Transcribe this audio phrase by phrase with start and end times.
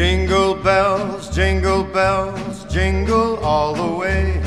[0.00, 4.42] Jingle bells, jingle bells, jingle all the way.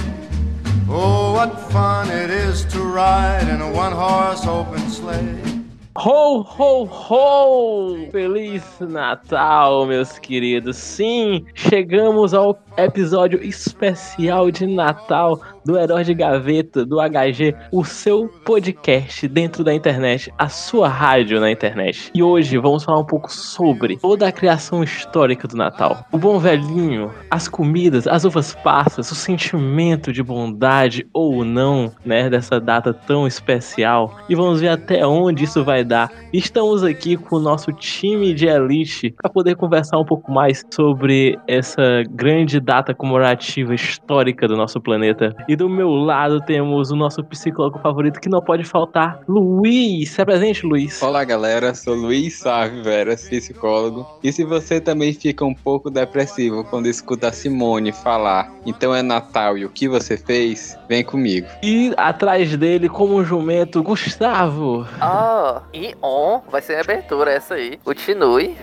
[0.90, 5.54] Oh, what fun it is to ride in a one horse open sleigh.
[5.96, 8.10] Ho, ho, ho!
[8.10, 10.75] Feliz Natal, meus queridos!
[10.75, 18.28] Sim, chegamos ao episódio especial de Natal do Herói de Gaveta, do HG, o seu
[18.44, 22.12] podcast dentro da internet, a sua rádio na internet.
[22.14, 26.05] E hoje vamos falar um pouco sobre toda a criação histórica do Natal.
[26.12, 32.30] O bom velhinho, as comidas, as uvas passas, o sentimento de bondade ou não, né,
[32.30, 34.17] dessa data tão especial.
[34.28, 36.12] E vamos ver até onde isso vai dar.
[36.34, 41.40] Estamos aqui com o nosso time de elite para poder conversar um pouco mais sobre
[41.48, 45.35] essa grande data comemorativa histórica do nosso planeta.
[45.48, 50.12] E do meu lado temos o nosso psicólogo favorito que não pode faltar, Luiz.
[50.12, 51.02] Se presente, Luiz.
[51.02, 51.76] Olá, galera.
[51.76, 54.08] Sou Luiz Sávio Veras, psicólogo.
[54.23, 59.02] E se você também fica um pouco depressivo quando escuta a Simone falar, então é
[59.02, 61.47] Natal e o que você fez, vem comigo.
[61.61, 64.88] E atrás dele, como um jumento, Gustavo.
[65.02, 67.78] Ah, e on, vai ser a abertura essa aí.
[67.84, 68.56] Continue.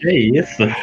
[0.00, 0.62] Que isso?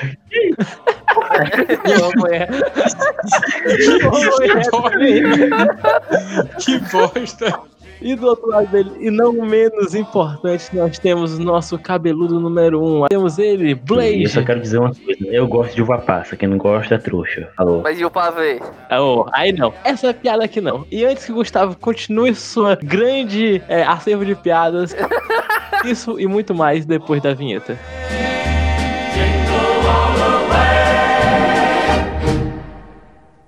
[6.59, 7.73] que bosta!
[8.03, 12.84] E do outro lado dele, e não menos importante, nós temos o nosso cabeludo número
[12.84, 13.08] um.
[13.08, 14.23] Temos ele, Blade.
[14.23, 15.25] Eu só quero dizer uma coisa.
[15.28, 16.36] Eu gosto de uva passa.
[16.36, 17.47] Quem não gosta é trouxa.
[17.56, 17.81] Falou.
[17.81, 18.59] Mas e o pavê?
[18.91, 19.73] Oh, aí não.
[19.86, 20.86] Essa é piada aqui não.
[20.91, 24.94] E antes que o Gustavo continue sua grande é, acervo de piadas,
[25.86, 27.80] isso e muito mais depois da vinheta.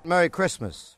[0.06, 0.95] Merry Christmas.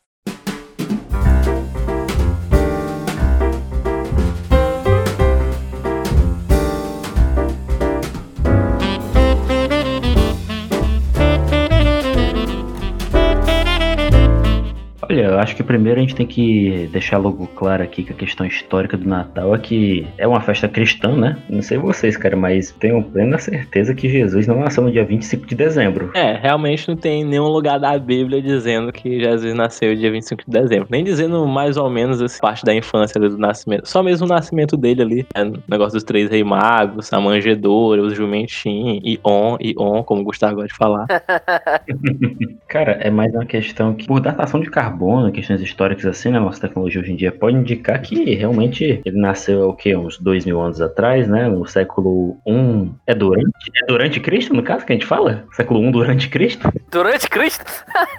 [15.11, 18.15] Olha, eu acho que primeiro a gente tem que deixar logo claro aqui que a
[18.15, 21.35] questão histórica do Natal é que é uma festa cristã, né?
[21.49, 25.47] Não sei vocês, cara, mas tenho plena certeza que Jesus não nasceu no dia 25
[25.47, 26.11] de dezembro.
[26.13, 30.51] É, realmente não tem nenhum lugar da Bíblia dizendo que Jesus nasceu dia 25 de
[30.51, 30.87] dezembro.
[30.91, 33.89] Nem dizendo mais ou menos essa parte da infância ali, do nascimento.
[33.89, 35.27] Só mesmo o nascimento dele ali.
[35.33, 40.03] É, o negócio dos três reis magos, a manjedoura, os jumentinhos, e on, e on,
[40.03, 41.07] como o Gustavo gosta de falar.
[42.69, 44.98] Cara, é mais uma questão que, por datação de carbono,
[45.31, 46.39] questões históricas assim, né?
[46.39, 49.95] Nossa tecnologia hoje em dia pode indicar que realmente ele nasceu o quê?
[49.95, 51.47] Uns dois mil anos atrás, né?
[51.47, 52.91] No século I.
[53.07, 53.49] É durante?
[53.83, 55.45] É durante Cristo, no caso, que a gente fala?
[55.53, 56.69] Século I durante Cristo?
[56.91, 57.65] Durante Cristo?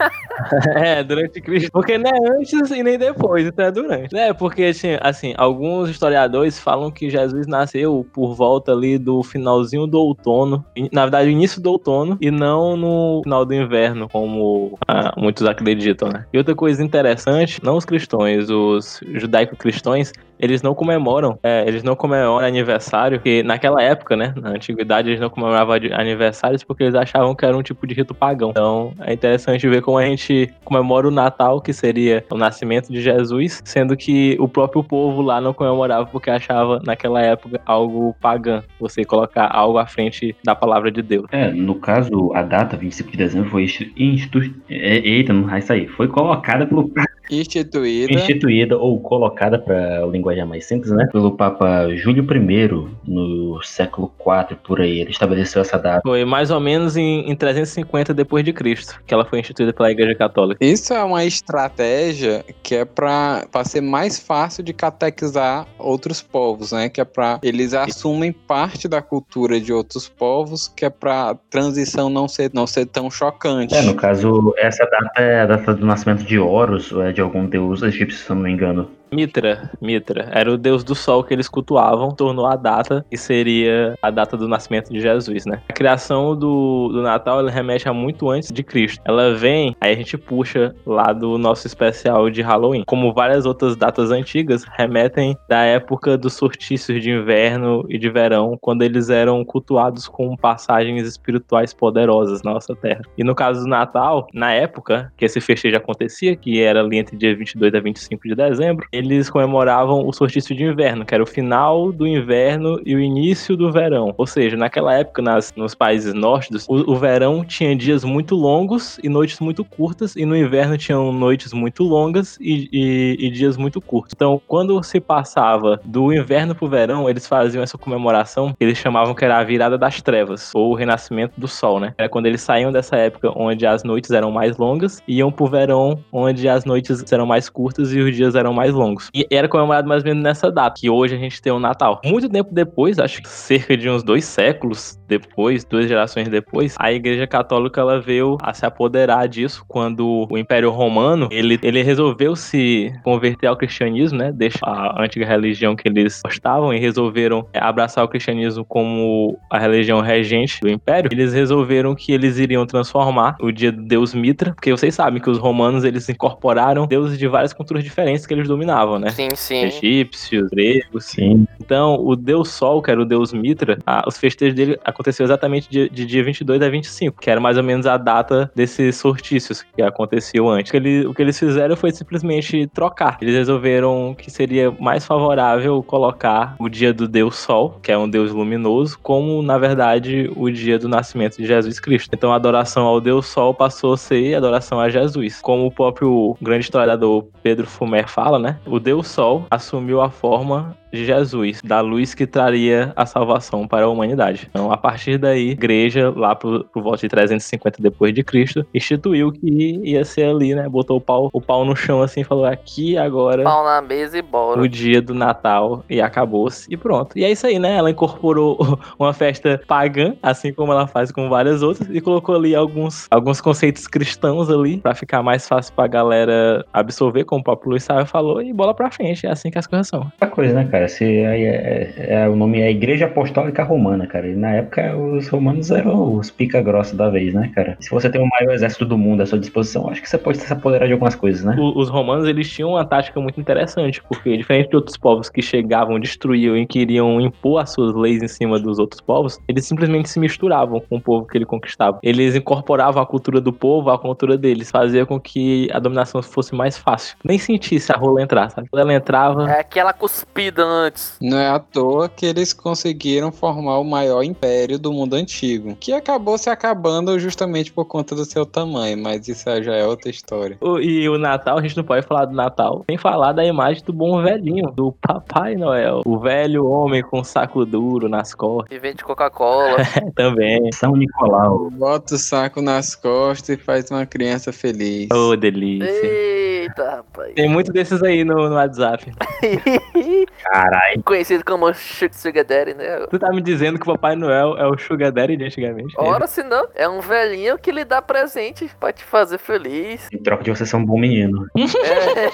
[0.77, 1.71] é, durante Cristo.
[1.73, 4.17] Porque não é antes e nem depois, então é durante.
[4.17, 9.89] É, porque, assim, assim, alguns historiadores falam que Jesus nasceu por volta ali do finalzinho
[9.89, 10.65] do outono.
[10.93, 16.09] Na verdade, início do outono e não no final do inverno, como ah, muitos acreditam,
[16.09, 16.27] né?
[16.33, 21.95] E outra coisa interessante, não os cristãos, os judaico-cristãos, eles não comemoram, é, eles não
[21.95, 27.35] comemoram aniversário, porque naquela época, né, na antiguidade, eles não comemoravam aniversários porque eles achavam
[27.35, 28.51] que era um tipo de rito pagão.
[28.51, 33.01] Então, é interessante ver como a gente comemora o Natal, que seria o nascimento de
[33.03, 38.63] Jesus, sendo que o próprio povo lá não comemorava porque achava naquela época algo pagão,
[38.81, 41.27] você colocar algo à frente da palavra de Deus.
[41.33, 43.65] É, no caso, a data 25 de dezembro foi
[43.97, 44.41] institu...
[44.69, 45.89] Eita, não vai sair.
[45.89, 46.89] Foi colocada pelo
[47.31, 48.13] Instituída.
[48.13, 51.09] Instituída ou colocada para o linguajar mais simples, né?
[51.13, 52.71] Pelo Papa Júlio I
[53.07, 55.01] no século IV por aí.
[55.01, 56.01] Ele estabeleceu essa data.
[56.03, 59.91] Foi mais ou menos em, em 350 depois de Cristo que ela foi instituída pela
[59.91, 60.65] Igreja Católica.
[60.65, 66.89] Isso é uma estratégia que é para ser mais fácil de catequizar outros povos, né?
[66.89, 72.09] Que é para eles assumem parte da cultura de outros povos, que é para transição
[72.09, 73.75] não ser não ser tão chocante.
[73.75, 77.47] É, no caso, essa data é a data do nascimento de Horus, é de algum
[77.47, 78.91] deus egípcio, se eu não me engano.
[79.13, 83.95] Mitra, Mitra, era o deus do sol que eles cultuavam, tornou a data que seria
[84.01, 85.61] a data do nascimento de Jesus, né?
[85.69, 89.01] A criação do, do Natal, ela remete a muito antes de Cristo.
[89.05, 92.85] Ela vem, aí a gente puxa lá do nosso especial de Halloween.
[92.87, 98.57] Como várias outras datas antigas, remetem da época dos sortícios de inverno e de verão,
[98.61, 103.03] quando eles eram cultuados com passagens espirituais poderosas na nossa terra.
[103.17, 107.17] E no caso do Natal, na época que esse festejo acontecia, que era ali entre
[107.17, 111.27] dia 22 a 25 de dezembro, eles comemoravam o solstício de inverno, que era o
[111.27, 114.15] final do inverno e o início do verão.
[114.17, 118.99] Ou seja, naquela época, nas, nos países nórdicos, o, o verão tinha dias muito longos
[119.03, 123.57] e noites muito curtas, e no inverno tinham noites muito longas e, e, e dias
[123.57, 124.13] muito curtos.
[124.15, 129.25] Então, quando se passava do inverno pro verão, eles faziam essa comemoração eles chamavam que
[129.25, 131.95] era a virada das trevas, ou o renascimento do sol, né?
[131.97, 135.47] Era quando eles saíam dessa época onde as noites eram mais longas e iam pro
[135.47, 138.90] verão, onde as noites eram mais curtas e os dias eram mais longos.
[139.15, 142.01] E era comemorado mais ou menos nessa data, que hoje a gente tem o Natal.
[142.05, 146.93] Muito tempo depois, acho que cerca de uns dois séculos depois, duas gerações depois, a
[146.93, 152.37] Igreja Católica ela veio a se apoderar disso quando o Império Romano ele, ele resolveu
[152.37, 154.33] se converter ao cristianismo, né?
[154.33, 160.01] Deixa a antiga religião que eles gostavam e resolveram abraçar o cristianismo como a religião
[160.01, 161.11] regente do Império.
[161.13, 165.31] Eles resolveram que eles iriam transformar o dia do Deus Mitra, porque vocês sabem que
[165.31, 169.11] os romanos eles incorporaram deuses de várias culturas diferentes que eles dominavam, né?
[169.11, 169.65] Sim, sim.
[169.65, 171.05] Egípcios, gregos.
[171.07, 171.47] Sim.
[171.61, 175.69] Então, o Deus Sol, que era o Deus Mitra, a- os festejos dele aconteceu exatamente
[175.71, 179.63] de, de dia 22 a 25, que era mais ou menos a data desses sortícios
[179.63, 180.71] que aconteciam antes.
[180.71, 183.19] O que, ele- o que eles fizeram foi simplesmente trocar.
[183.21, 188.09] Eles resolveram que seria mais favorável colocar o dia do Deus Sol, que é um
[188.09, 192.11] Deus luminoso, como, na verdade, o dia do nascimento de Jesus Cristo.
[192.15, 195.41] Então, a adoração ao Deus Sol passou a ser adoração a Jesus.
[195.41, 198.59] Como o próprio grande historiador Pedro Fumer fala, né?
[198.71, 203.85] O Deus Sol assumiu a forma de Jesus, da luz que traria a salvação para
[203.85, 204.49] a humanidade.
[204.51, 209.33] Então, a partir daí, a igreja, lá por volta de 350 depois de Cristo, instituiu
[209.33, 210.69] que ia ser ali, né?
[210.69, 214.23] Botou o pau, o pau no chão assim, falou: aqui agora Pau na mesa e
[214.23, 214.61] bora.
[214.61, 217.17] o dia do Natal e acabou-se e pronto.
[217.19, 217.77] E é isso aí, né?
[217.77, 218.59] Ela incorporou
[218.99, 223.41] uma festa pagã, assim como ela faz com várias outras, e colocou ali alguns, alguns
[223.41, 228.07] conceitos cristãos ali pra ficar mais fácil pra galera absorver, como o próprio Luiz Sávio
[228.07, 229.27] falou, e bola pra frente.
[229.27, 230.01] É assim que as coisas são.
[230.01, 230.80] Outra coisa, né, cara?
[230.89, 234.29] Se aí é, é- é- o nome é Igreja Apostólica Romana, cara.
[234.29, 237.77] E na época os romanos eram os pica grossa da vez, né, cara?
[237.81, 240.39] Se você tem o maior exército do mundo à sua disposição, acho que você pode
[240.39, 241.57] se apoderar de algumas coisas, né?
[241.59, 245.41] O- Os romanos, eles tinham uma tática muito interessante, porque diferente de outros povos que
[245.43, 250.09] chegavam, destruíam e queriam impor as suas leis em cima dos outros povos, eles simplesmente
[250.09, 251.99] se misturavam com o povo que ele conquistava.
[252.03, 256.55] Eles incorporavam a cultura do povo à cultura deles, fazia com que a dominação fosse
[256.55, 257.17] mais fácil.
[257.25, 258.69] Nem sentisse a rola entrar, sabe?
[258.69, 261.17] Quando ela entrava, É aquela cuspida antes.
[261.21, 265.93] Não é à toa que eles conseguiram formar o maior império do mundo antigo, que
[265.93, 270.57] acabou se acabando justamente por conta do seu tamanho, mas isso já é outra história.
[270.61, 273.83] O- E o Natal, a gente não pode falar do Natal sem falar da imagem
[273.85, 276.03] do bom velhinho, do Papai Noel.
[276.05, 279.77] O velho homem com saco duro nas costas E vende Coca-Cola.
[280.15, 280.71] também.
[280.73, 281.71] São Nicolau.
[281.71, 285.09] Bota o saco nas costas e faz uma criança feliz.
[285.13, 285.89] Ô, delícia.
[285.91, 287.35] Eita, rapaz.
[287.35, 289.13] Tem muito desses aí no, no WhatsApp.
[290.43, 291.03] Caralho.
[291.03, 293.07] Conhecido como Sugar Daddy, né?
[293.11, 295.95] Tu tá me dizendo que o Papai Noel é o Sugar Daddy de antigamente?
[295.99, 300.09] Ora, se não, é um velhinho que lhe dá presente pra te fazer feliz.
[300.13, 301.47] Em troca de você ser um bom menino.
[301.57, 302.31] É,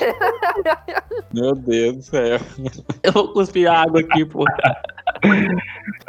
[1.34, 2.38] Meu Deus do céu.
[3.02, 4.44] Eu vou cuspir água aqui, pô.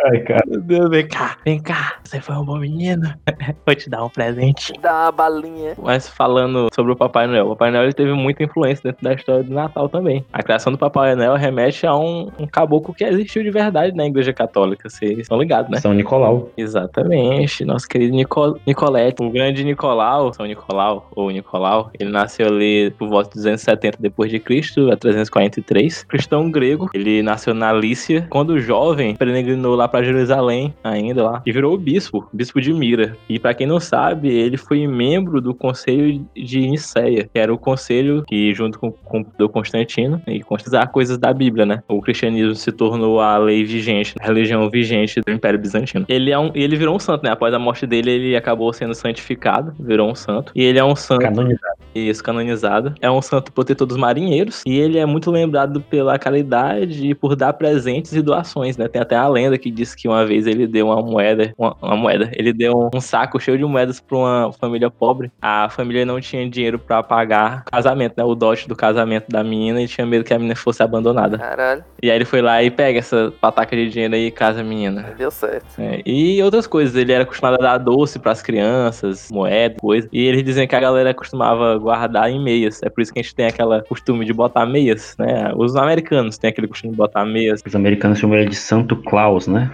[0.05, 0.43] Ai, cara.
[0.47, 1.95] Meu Deus, vem cá, vem cá.
[2.03, 3.13] Você foi um bom menino.
[3.65, 4.73] Vou te dar um presente.
[4.81, 5.73] dá uma balinha.
[5.81, 9.13] Mas falando sobre o Papai Noel, o Papai Noel ele teve muita influência dentro da
[9.13, 10.25] história do Natal também.
[10.31, 14.05] A criação do Papai Noel remete a um, um caboclo que existiu de verdade na
[14.05, 14.89] Igreja Católica.
[14.89, 15.79] Vocês estão ligados, né?
[15.79, 16.49] São Nicolau.
[16.57, 22.91] Exatamente, nosso querido Nico, Nicolete, o grande Nicolau, São Nicolau, ou Nicolau, ele nasceu ali
[22.91, 28.27] por volta de 270 depois de Cristo, a 343, cristão grego, ele nasceu na Lícia,
[28.29, 33.39] quando jovem, peregrinou lá para Jerusalém ainda lá, e virou bispo, bispo de Mira, e
[33.39, 38.23] para quem não sabe, ele foi membro do conselho de Niceia, que era o conselho
[38.27, 42.71] que junto com, com do Constantino, e considerar coisas da Bíblia, né, o cristianismo se
[42.71, 46.05] tornou a lei vigente, a religião vigente do Império Bizantino.
[46.07, 47.31] Ele é um, ele virou um santo, né?
[47.31, 50.51] Após a morte dele, ele acabou sendo santificado, virou um santo.
[50.55, 51.77] E ele é um santo Canonizado.
[51.93, 52.95] isso, canonizado.
[53.01, 54.63] É um santo protetor dos marinheiros.
[54.65, 58.86] E ele é muito lembrado pela caridade e por dar presentes e doações, né?
[58.87, 61.95] Tem até a lenda que diz que uma vez ele deu uma moeda, uma, uma
[61.95, 65.31] moeda, ele deu um, um saco cheio de moedas para uma família pobre.
[65.41, 68.23] A família não tinha dinheiro para pagar o casamento, né?
[68.23, 71.37] O dote do casamento da menina e tinha medo que a menina fosse abandonada.
[71.37, 74.61] Caralho, E aí ele foi lá e pega essa pataca de dinheiro aí e casa
[74.61, 75.13] a menina.
[75.17, 75.65] deu certo.
[75.79, 80.07] É, e outras coisas, ele era acostumado a dar doce pras crianças, moeda, coisa.
[80.11, 82.81] E eles dizem que a galera costumava guardar em meias.
[82.83, 85.51] É por isso que a gente tem aquela costume de botar meias, né?
[85.55, 87.61] Os americanos têm aquele costume de botar meias.
[87.65, 89.71] Os americanos chamam ele de Santo Claus, né?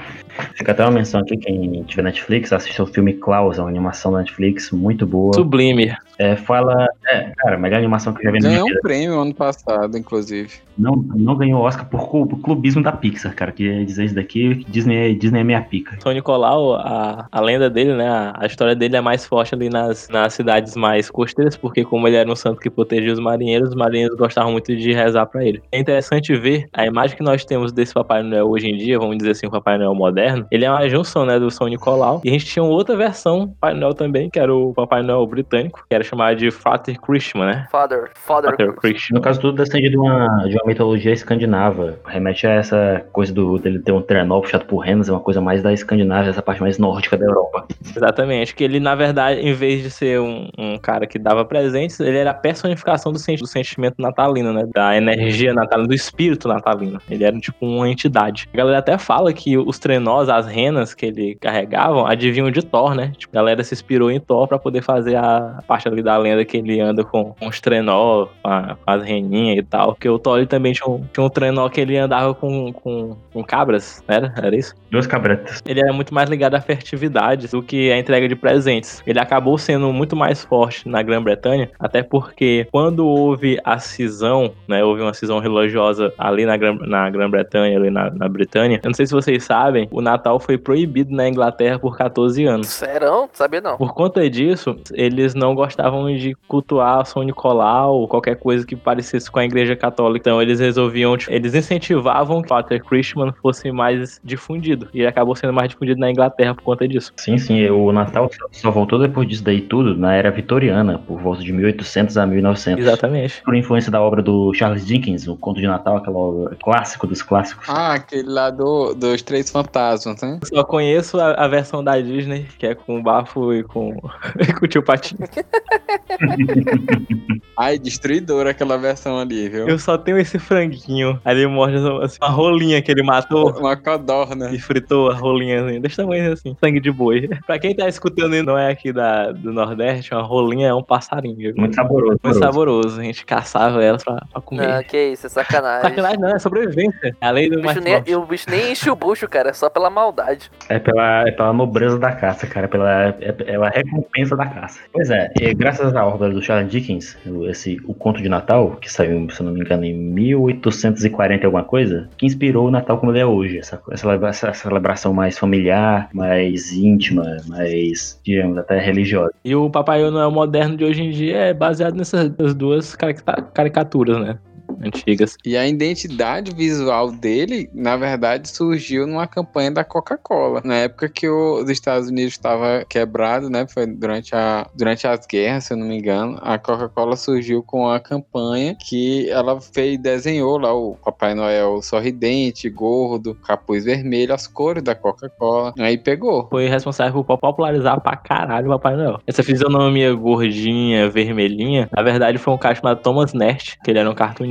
[0.55, 4.13] Fica até uma menção aqui, quem tiver Netflix, assista o filme Klaus, é uma animação
[4.13, 5.33] da Netflix muito boa.
[5.33, 6.87] Sublime, É, fala.
[7.07, 9.97] É, cara, a melhor animação que eu já vi na Ganhou um prêmio ano passado,
[9.97, 10.49] inclusive.
[10.77, 12.09] Não, não ganhou Oscar por,
[12.41, 13.51] clubismo da Pixar, cara.
[13.51, 15.97] Que dizer isso daqui, que Disney, é- Disney é minha pica.
[16.01, 18.07] São Nicolau, a, a lenda dele, né?
[18.07, 22.07] A, a história dele é mais forte ali nas, nas cidades mais costeiras, porque como
[22.07, 25.43] ele era um santo que protegia os marinheiros, os marinheiros gostavam muito de rezar pra
[25.43, 25.61] ele.
[25.71, 29.17] É interessante ver a imagem que nós temos desse Papai Noel hoje em dia, vamos
[29.17, 30.45] dizer assim, o Papai Noel moderno.
[30.51, 32.21] Ele é uma junção, né, do São Nicolau.
[32.23, 35.01] E a gente tinha uma outra versão do Papai Noel também, que era o Papai
[35.01, 37.67] Noel britânico, que era chamado de Father Christmas, né?
[37.71, 38.51] Father, Father.
[38.51, 39.09] Father Christmas.
[39.11, 41.97] No caso, tudo descende de uma, de uma mitologia escandinava.
[42.05, 45.41] Remete a essa coisa do, dele ter um trenó puxado por renas, é uma coisa
[45.41, 47.65] mais da Escandinávia, essa parte mais nórdica da Europa.
[47.95, 51.99] Exatamente, que ele, na verdade, em vez de ser um, um cara que dava presentes,
[51.99, 54.63] ele era a personificação do, sen- do sentimento natalino, né?
[54.73, 56.99] Da energia natalina, do espírito natalino.
[57.09, 58.47] Ele era tipo uma entidade.
[58.53, 62.95] A galera até fala que os trenós, as renas que ele carregavam, adivinham de Thor,
[62.95, 63.11] né?
[63.17, 66.43] Tipo, a galera se inspirou em Thor pra poder fazer a parte ali da lenda
[66.43, 69.93] que ele anda com, os trenó, com, a- com as reninhas e tal.
[69.93, 73.15] Porque o Thor ele também tinha um, tinha um trenó que ele andava com, com,
[73.31, 74.15] com cabras, né?
[74.17, 74.33] era?
[74.37, 74.73] Era isso?
[74.91, 75.61] Duas cabretas.
[75.65, 79.01] ele era muito mais ligado à fertilidade do que à entrega de presentes.
[79.07, 84.83] Ele acabou sendo muito mais forte na Grã-Bretanha, até porque quando houve a cisão, né,
[84.83, 88.79] houve uma cisão religiosa ali na Grã- na Grã-Bretanha, ali na, na Britânia.
[88.83, 92.67] Eu não sei se vocês sabem, o Natal foi proibido na Inglaterra por 14 anos.
[92.67, 93.29] Serão?
[93.33, 93.77] Sabia não.
[93.77, 99.29] Por conta disso, eles não gostavam de cultuar São Nicolau ou qualquer coisa que parecesse
[99.29, 100.29] com a igreja católica.
[100.29, 104.87] Então eles resolviam, tipo, eles incentivavam que o Father Christmas fosse mais difundido.
[104.93, 107.11] E ele acabou sendo mais difundido na Inglaterra por conta disso.
[107.17, 111.43] Sim, sim, o Natal só- voltou depois disso daí tudo na era vitoriana, por volta
[111.43, 112.85] de 1800 a 1900.
[112.85, 113.41] Exatamente.
[113.43, 117.21] Por influência da obra do Charles Dickens, o Conto de Natal, aquela obra clássico dos
[117.21, 117.67] clássicos.
[117.69, 120.39] Ah, aquele lá do, dos Três Fantasmas, né?
[120.41, 123.97] Eu só conheço a, a versão da Disney, que é com o Bafo e com,
[124.39, 125.27] e com o tio Patinho.
[127.57, 129.67] Ai, destruidora aquela versão ali, viu?
[129.67, 131.19] Eu só tenho esse franguinho.
[131.23, 133.51] Aí ele morde assim, uma rolinha que ele matou.
[133.57, 134.51] Uma codorna.
[134.51, 137.29] E fritou a rolinha assim, desse tamanho assim, sangue de boi.
[137.45, 140.83] pra quem tá escutando e não é aqui da, do Nordeste, uma rolinha é um
[140.83, 141.35] passarinho.
[141.35, 141.53] viu?
[141.55, 142.19] Muito saboroso.
[142.23, 142.99] Muito saboroso.
[142.99, 144.69] A gente caçava elas pra, pra comer.
[144.69, 145.89] Ah, que isso, é sacanagem.
[145.89, 147.15] Sacanagem não, é sobrevivência.
[147.21, 148.11] É a lei do O mais bicho, nem, forte.
[148.11, 150.51] e o bicho nem enche o bucho, cara, é só pela maldade.
[150.69, 154.79] É pela, é pela nobreza da caça, cara, pela, é pela recompensa da caça.
[154.91, 157.17] Pois é, e graças à obra do Charles Dickens,
[157.49, 161.63] esse, o Conto de Natal, que saiu, se não me engano, em 1840 e alguma
[161.63, 166.73] coisa, que inspirou o Natal como ele é hoje, essa, essa, celebração mais familiar, mais
[166.73, 169.31] íntima, mais, digamos, até religiosa.
[169.45, 174.19] E o Papai Noel moderno de hoje em dia é baseado nessas duas carica- caricaturas,
[174.19, 174.37] né?
[174.81, 175.37] Antigas.
[175.45, 180.61] E a identidade visual dele, na verdade, surgiu numa campanha da Coca-Cola.
[180.63, 183.65] Na época que os Estados Unidos estava quebrado, né?
[183.67, 186.37] Foi durante, a, durante as guerras, se eu não me engano.
[186.41, 192.69] A Coca-Cola surgiu com a campanha que ela fez, desenhou lá o Papai Noel sorridente,
[192.69, 195.73] gordo, capuz vermelho, as cores da Coca-Cola.
[195.77, 196.47] Aí pegou.
[196.49, 199.19] Foi responsável por popularizar pra caralho o Papai Noel.
[199.27, 204.09] Essa fisionomia gordinha, vermelhinha, na verdade foi um cara chamado Thomas Nast, que ele era
[204.09, 204.43] um cartunista,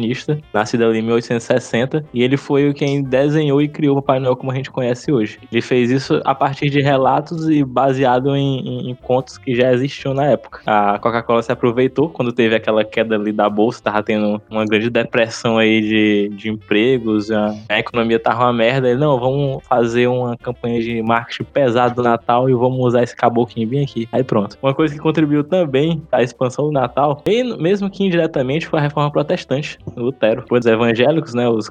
[0.52, 4.52] nascido ali em 1860, e ele foi quem desenhou e criou o Papai Noel como
[4.52, 5.38] a gente conhece hoje.
[5.50, 9.72] Ele fez isso a partir de relatos e baseado em, em- em contos que já
[9.72, 10.60] existiam na época.
[10.66, 14.90] A Coca-Cola se aproveitou quando teve aquela queda ali da bolsa, tava tendo uma grande
[14.90, 18.88] depressão aí de, de empregos, a, a economia tava uma merda.
[18.88, 23.14] Ele, não, vamos fazer uma campanha de marketing pesado do Natal e vamos usar esse
[23.16, 24.08] caboclinho bem aqui.
[24.12, 24.56] Aí pronto.
[24.62, 27.22] Uma coisa que contribuiu também à expansão do Natal,
[27.58, 30.44] mesmo que indiretamente, foi a reforma protestante, Lutero.
[30.50, 31.70] Os evangélicos, né, os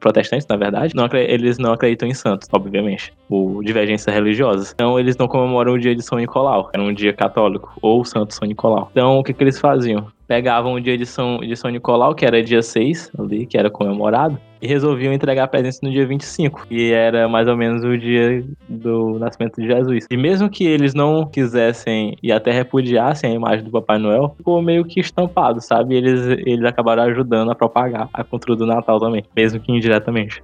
[0.00, 4.72] protestantes, na verdade, não eles não acreditam em santos, obviamente, por divergências religiosas.
[4.74, 8.34] Então eles não comemoram o dia de São Nicolau, era um dia católico, ou Santo
[8.34, 8.88] São Nicolau.
[8.90, 10.06] Então o que, que eles faziam?
[10.26, 13.70] Pegavam o dia de São, de São Nicolau, que era dia 6, ali, que era
[13.70, 18.44] comemorado, e resolviam entregar presentes no dia 25, que era mais ou menos o dia
[18.68, 20.06] do nascimento de Jesus.
[20.10, 24.60] E mesmo que eles não quisessem e até repudiassem a imagem do Papai Noel, ficou
[24.62, 25.94] meio que estampado, sabe?
[25.94, 30.42] Eles, eles acabaram ajudando a propagar a cultura do Natal também, mesmo que indiretamente.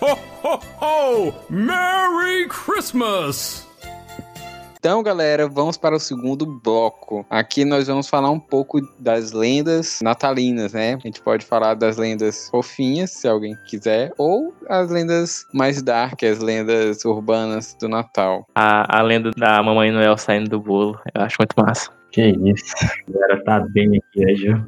[0.00, 1.34] Ho, ho, ho!
[1.50, 3.67] Merry Christmas!
[4.78, 7.26] Então, galera, vamos para o segundo bloco.
[7.28, 10.94] Aqui nós vamos falar um pouco das lendas natalinas, né?
[10.94, 16.22] A gente pode falar das lendas fofinhas, se alguém quiser, ou as lendas mais dark,
[16.22, 18.46] as lendas urbanas do Natal.
[18.54, 21.90] A, a lenda da Mamãe Noel saindo do bolo, eu acho muito massa.
[22.12, 24.64] Que isso, a galera tá bem aqui, né, Gil?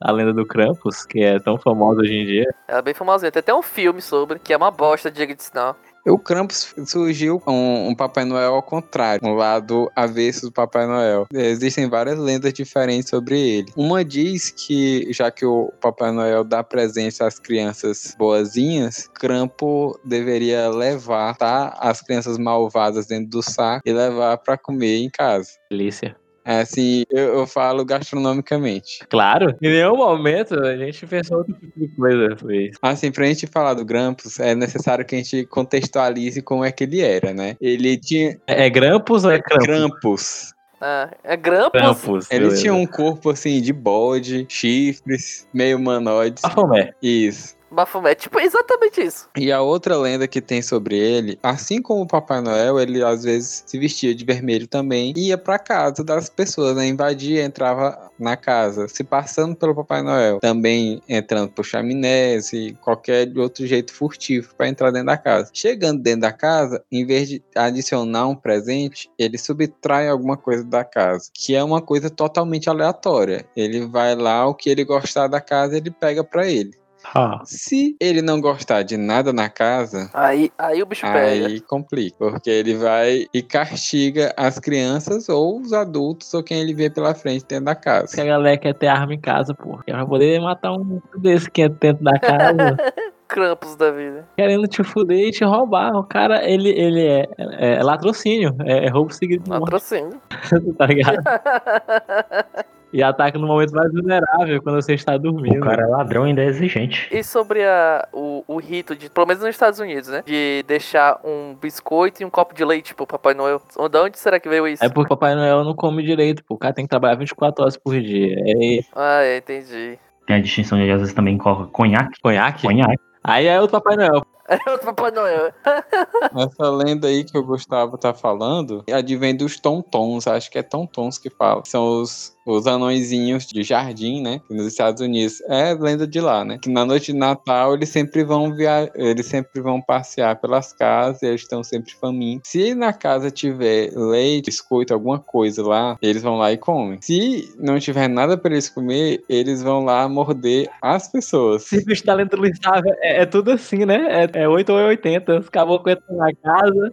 [0.00, 2.54] A lenda do Krampus, que é tão famosa hoje em dia.
[2.68, 3.32] Ela é bem famosinha.
[3.32, 5.74] Tem até um filme sobre, que é uma bosta, diga de não.
[6.06, 11.26] O Krampus surgiu um, um Papai Noel ao contrário, um lado avesso do Papai Noel.
[11.32, 13.72] Existem várias lendas diferentes sobre ele.
[13.74, 20.68] Uma diz que, já que o Papai Noel dá presente às crianças boazinhas, Krampo deveria
[20.68, 25.52] levar tá, as crianças malvadas dentro do saco e levar para comer em casa.
[25.70, 26.16] Delícia.
[26.44, 28.98] É assim, eu, eu falo gastronomicamente.
[29.08, 32.36] Claro, em nenhum momento a gente pensou outro tipo de coisa.
[32.36, 32.78] Foi isso.
[32.82, 36.84] Assim, pra gente falar do Grampus, é necessário que a gente contextualize como é que
[36.84, 37.56] ele era, né?
[37.60, 39.66] Ele tinha É, é Grampus ou é Krampus?
[39.66, 40.54] Grampus.
[40.80, 41.80] Ah, é Grampus?
[41.80, 42.30] Krampus.
[42.30, 42.60] Ele beleza.
[42.60, 46.42] tinha um corpo assim de bode, chifres, meio humanoides.
[46.42, 46.92] Bafomé.
[47.02, 47.53] Isso.
[47.70, 48.14] Bafomé.
[48.14, 49.28] Tipo, exatamente isso.
[49.36, 53.24] E a outra lenda que tem sobre ele, assim como o Papai Noel, ele às
[53.24, 56.86] vezes se vestia de vermelho também, e ia pra casa das pessoas, né?
[56.86, 63.28] Invadia, entrava na casa, se passando pelo Papai Noel, também entrando por chaminés e qualquer
[63.36, 65.50] outro jeito furtivo pra entrar dentro da casa.
[65.52, 70.84] Chegando dentro da casa, em vez de adicionar um presente, ele subtrai alguma coisa da
[70.84, 73.44] casa, que é uma coisa totalmente aleatória.
[73.56, 76.72] Ele vai lá, o que ele gostar da casa, ele pega pra ele.
[77.14, 81.46] Ah, Se ele não gostar de nada na casa, Aí, aí o bicho pega.
[81.46, 82.16] aí complica.
[82.18, 87.14] Porque ele vai e castiga as crianças ou os adultos ou quem ele vê pela
[87.14, 88.20] frente dentro da que casa.
[88.22, 89.78] a galera quer ter arma em casa, pô.
[89.86, 92.76] É pra poder matar um desse que é dentro da casa,
[93.26, 94.28] Krampus da vida.
[94.36, 95.96] querendo te fuder e te roubar.
[95.96, 100.20] O cara, ele, ele é, é, é latrocínio, é, é roubo seguido de morte, Patrocínio.
[100.78, 101.18] tá ligado?
[102.94, 105.58] E ataca no momento mais vulnerável, quando você está dormindo.
[105.58, 107.08] O cara é ladrão e ainda é exigente.
[107.10, 110.22] E sobre a, o, o rito de, pelo menos nos Estados Unidos, né?
[110.24, 113.60] De deixar um biscoito e um copo de leite pro Papai Noel.
[113.90, 114.84] De onde será que veio isso?
[114.84, 116.54] É porque o Papai Noel não come direito, pô.
[116.54, 118.36] O cara tem que trabalhar 24 horas por dia.
[118.38, 119.98] É Ah, é, entendi.
[120.24, 122.20] Tem a distinção de às vezes também coloca conhaque.
[122.22, 122.62] conhaque?
[122.62, 123.02] Conhaque.
[123.24, 124.24] Aí é o Papai Noel.
[124.46, 125.52] É outro Papai Noel.
[126.36, 131.18] Essa lenda aí que o Gustavo tá falando advém dos tontons, acho que é tontons
[131.18, 131.62] que fala.
[131.64, 134.40] São os, os anõezinhos de jardim, né?
[134.50, 135.40] Nos Estados Unidos.
[135.48, 136.58] É lenda de lá, né?
[136.60, 138.90] Que na noite de Natal eles sempre vão via...
[138.94, 142.50] eles sempre vão passear pelas casas, eles estão sempre famintos.
[142.50, 146.98] Se na casa tiver leite, biscoito, alguma coisa lá, eles vão lá e comem.
[147.00, 151.64] Se não tiver nada para eles comer, eles vão lá morder as pessoas.
[151.64, 154.28] Se o bicho talento Luiz Sávio é, é tudo assim, né?
[154.34, 155.40] É, é 8 ou é 80.
[155.40, 156.92] Os caboclos entram na casa.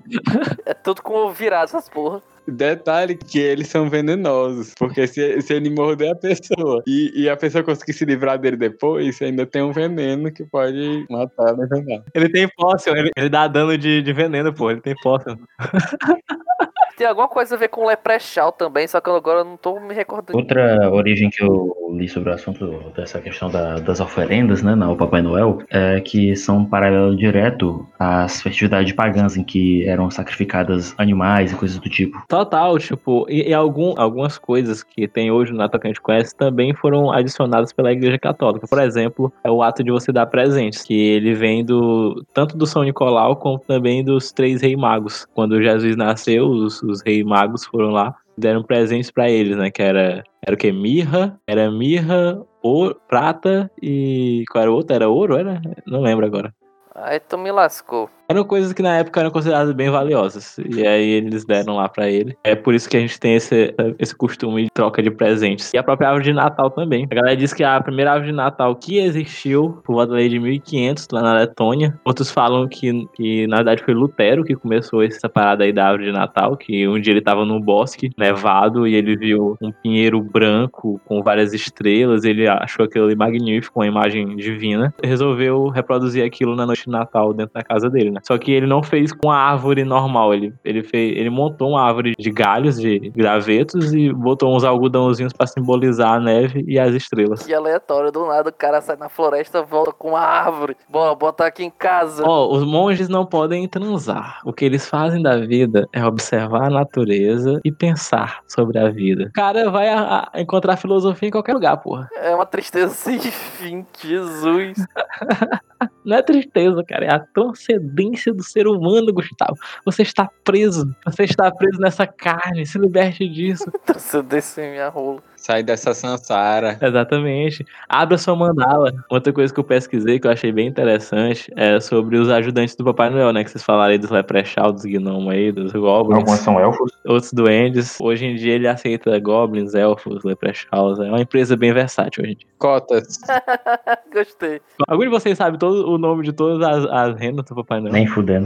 [0.65, 2.22] É tudo com virado essas porra.
[2.48, 7.37] Detalhe que eles são venenosos, porque se, se ele morder a pessoa e, e a
[7.37, 11.68] pessoa conseguir se livrar dele depois, ainda tem um veneno que pode matar, né?
[12.13, 14.72] Ele tem fóssil, ele, ele dá dano de, de veneno, pô.
[14.72, 15.37] Ele tem fóssil.
[16.98, 19.92] Tem alguma coisa a ver com leprechal também, só que eu agora não tô me
[19.92, 20.37] recordando.
[20.37, 24.96] Outra origem que eu li sobre o assunto dessa questão da- das oferendas, né, no
[24.96, 30.94] Papai Noel, é que são um paralelo direto às festividades pagãs em que eram sacrificadas
[30.98, 32.22] animais e coisas do tipo.
[32.27, 36.01] Total, tipo, e, e algum, algumas coisas que tem hoje no Natal que a gente
[36.01, 38.68] conhece também foram adicionadas pela Igreja Católica.
[38.68, 42.66] Por exemplo, é o ato de você dar presentes, que ele vem do tanto do
[42.66, 45.27] São Nicolau como também dos três reis magos.
[45.34, 49.70] Quando Jesus nasceu, os, os reis magos foram lá deram presentes pra eles, né?
[49.72, 54.96] Que era era o que mirra, era mirra, ouro, prata e qual era o outro?
[54.96, 55.61] Era ouro, era?
[55.85, 56.53] Não lembro agora.
[56.96, 58.09] Aí tu me lascou.
[58.31, 60.57] Eram coisas que na época eram consideradas bem valiosas.
[60.57, 62.37] E aí eles deram lá pra ele.
[62.46, 65.74] É por isso que a gente tem esse, esse costume de troca de presentes.
[65.74, 67.05] E a própria árvore de Natal também.
[67.11, 71.09] A galera diz que a primeira árvore de Natal que existiu por volta de 1500,
[71.11, 72.00] lá na Letônia.
[72.05, 76.05] Outros falam que, que na verdade foi Lutero que começou essa parada aí da árvore
[76.05, 76.55] de Natal.
[76.55, 81.22] Que um dia ele tava num bosque nevado e ele viu um pinheiro branco com
[81.22, 82.24] várias estrelas.
[82.24, 84.94] Ele achou aquilo ali magnífico, uma imagem divina.
[85.03, 88.21] Resolveu reproduzir aquilo na noite de Natal dentro da casa dele, né?
[88.24, 90.34] Só que ele não fez com a árvore normal.
[90.34, 95.34] Ele, ele, fez, ele montou uma árvore de galhos, de gravetos, e botou uns algodãozinhos
[95.34, 97.44] pra simbolizar a neve e as estrelas.
[97.46, 100.75] Que aleatório, do nada o cara sai na floresta, volta com uma árvore.
[100.90, 102.24] Bora botar aqui em casa.
[102.25, 104.40] Ó, os monges não podem transar.
[104.46, 109.25] O que eles fazem da vida é observar a natureza e pensar sobre a vida.
[109.25, 112.07] O cara vai a- a encontrar filosofia em qualquer lugar, porra.
[112.16, 114.77] É uma tristeza sem fim, Jesus.
[116.05, 117.05] Não é tristeza, cara.
[117.05, 119.55] É a transcendência do ser humano, Gustavo.
[119.85, 120.95] Você está preso.
[121.05, 122.65] Você está preso nessa carne.
[122.65, 123.71] Se liberte disso.
[123.85, 125.21] Transcendência em minha rola.
[125.42, 126.77] Sai dessa sansara.
[126.80, 127.66] Exatamente.
[127.90, 128.94] Abra sua mandala.
[129.10, 132.84] Outra coisa que eu pesquisei que eu achei bem interessante é sobre os ajudantes do
[132.84, 133.44] Papai Noel, né?
[133.44, 136.92] Que vocês falaram aí dos leprechal, dos gnomos aí, dos goblins, Algumas são elfos.
[137.08, 138.00] outros duendes.
[138.00, 141.00] Hoje em dia ele aceita goblins, elfos, leprechauns.
[141.00, 142.48] É uma empresa bem versátil hoje em dia.
[142.60, 143.20] Cotas.
[144.14, 144.62] Gostei.
[144.88, 147.94] Algum de vocês sabe todo o nome de todas as, as rendas do Papai Noel?
[147.94, 148.46] Nem fudendo.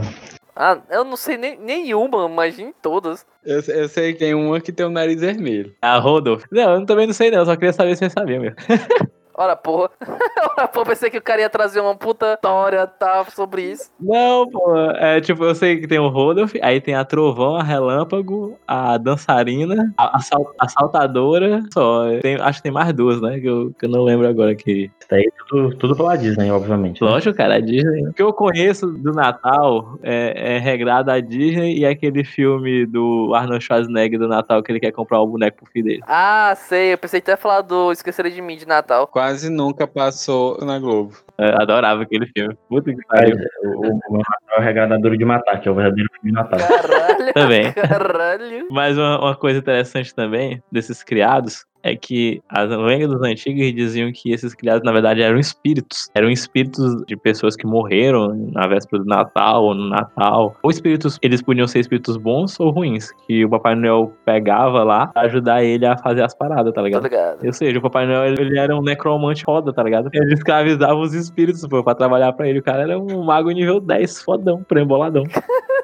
[0.58, 3.26] Ah, eu não sei nem, nenhuma, imagine todas.
[3.44, 5.74] Eu, eu sei que tem uma que tem o nariz vermelho.
[5.82, 6.44] A Rodolph.
[6.50, 8.56] Não, eu também não sei não, só queria saber se você sabia mesmo.
[9.36, 9.90] Ora, porra.
[10.56, 13.90] Ora, porra, pensei que o cara ia trazer uma puta história, tá, sobre isso.
[14.00, 14.74] Não, pô.
[14.96, 18.96] É tipo, eu sei que tem o Rodolph, aí tem a Trovão, a Relâmpago, a
[18.96, 21.62] Dançarina, a, a, sal- a Saltadora.
[21.72, 22.04] Só.
[22.22, 23.38] Tem- acho que tem mais duas, né?
[23.38, 24.90] Que eu, que eu não lembro agora aqui.
[24.98, 27.02] Isso daí tudo, tudo pela Disney, obviamente.
[27.02, 27.08] né?
[27.08, 28.06] Lógico, cara, a Disney.
[28.08, 33.32] O que eu conheço do Natal é, é regrado a Disney e aquele filme do
[33.34, 36.02] Arnold Schwarzenegger do Natal que ele quer comprar um boneco pro filho dele.
[36.06, 39.06] Ah, sei, eu pensei ia falar do Esqueceram de Mim de Natal.
[39.26, 41.12] Quase nunca passou na Globo.
[41.36, 42.56] Eu adorava aquele filme.
[42.68, 43.36] Puta que Mas, pariu.
[43.64, 46.32] o, o meu Natal é o Regadador de Matar, que é o verdadeiro filme de
[46.32, 46.60] Natal.
[46.60, 47.34] Caralho.
[47.34, 47.72] Também.
[47.72, 48.68] Caralho.
[48.70, 54.32] Mas uma, uma coisa interessante também desses criados é que as lendas antigas diziam que
[54.32, 56.10] esses criados, na verdade, eram espíritos.
[56.14, 60.56] Eram espíritos de pessoas que morreram na véspera do Natal ou no Natal.
[60.62, 65.06] Ou espíritos, eles podiam ser espíritos bons ou ruins, que o Papai Noel pegava lá
[65.06, 67.04] pra ajudar ele a fazer as paradas, tá ligado?
[67.04, 67.44] ligado.
[67.44, 70.10] Ou seja, o Papai Noel ele era um necromante foda, tá ligado?
[70.12, 72.58] Ele escravizava os espíritos, pô, pra trabalhar pra ele.
[72.58, 75.22] O cara era um mago nível 10, fodão, premboladão.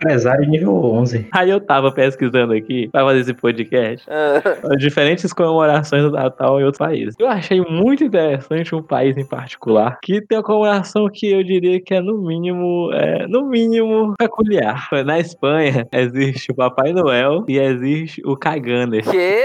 [0.00, 1.26] Empresário nível 11.
[1.32, 4.06] Aí eu tava pesquisando aqui pra fazer esse podcast.
[4.18, 7.14] Ah, diferentes comemorações do Natal em outros países.
[7.18, 11.80] Eu achei muito interessante um país em particular que tem uma comemoração que eu diria
[11.80, 14.88] que é no mínimo, é, no mínimo peculiar.
[15.04, 19.04] Na Espanha existe o Papai Noel e existe o Caganer.
[19.08, 19.42] que?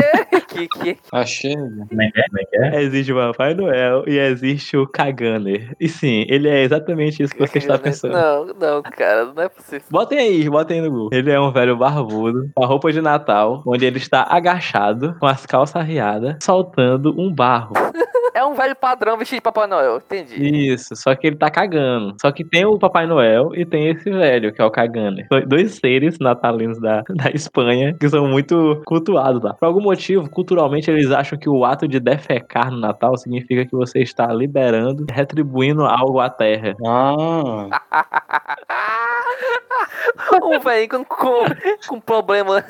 [0.54, 0.68] Que?
[0.68, 0.98] Que?
[1.12, 1.56] Achei.
[1.56, 2.26] Como é que é?
[2.54, 2.82] É é?
[2.84, 5.76] Existe o Papai Noel e existe o Caganer.
[5.80, 8.13] E sim, ele é exatamente isso que você está pensando.
[8.13, 9.86] Não, não, cara, não é possível.
[9.89, 11.10] Botem aí, botem aí no Google.
[11.12, 15.26] Ele é um velho barbudo, com a roupa de Natal, onde ele está agachado, com
[15.26, 17.74] as calças arriadas, soltando um barro.
[18.34, 20.72] É um velho padrão vestido de Papai Noel, entendi.
[20.72, 22.15] Isso, só que ele tá cagando.
[22.19, 25.28] Só que tem o Papai Noel e tem esse velho, que é o Caganer.
[25.28, 29.54] São dois seres natalinos da, da Espanha que são muito cultuados lá.
[29.54, 33.76] Por algum motivo, culturalmente, eles acham que o ato de defecar no Natal significa que
[33.76, 36.76] você está liberando, retribuindo algo à terra.
[36.86, 37.67] Ah,
[40.43, 41.43] um velho com, com,
[41.88, 42.63] com problema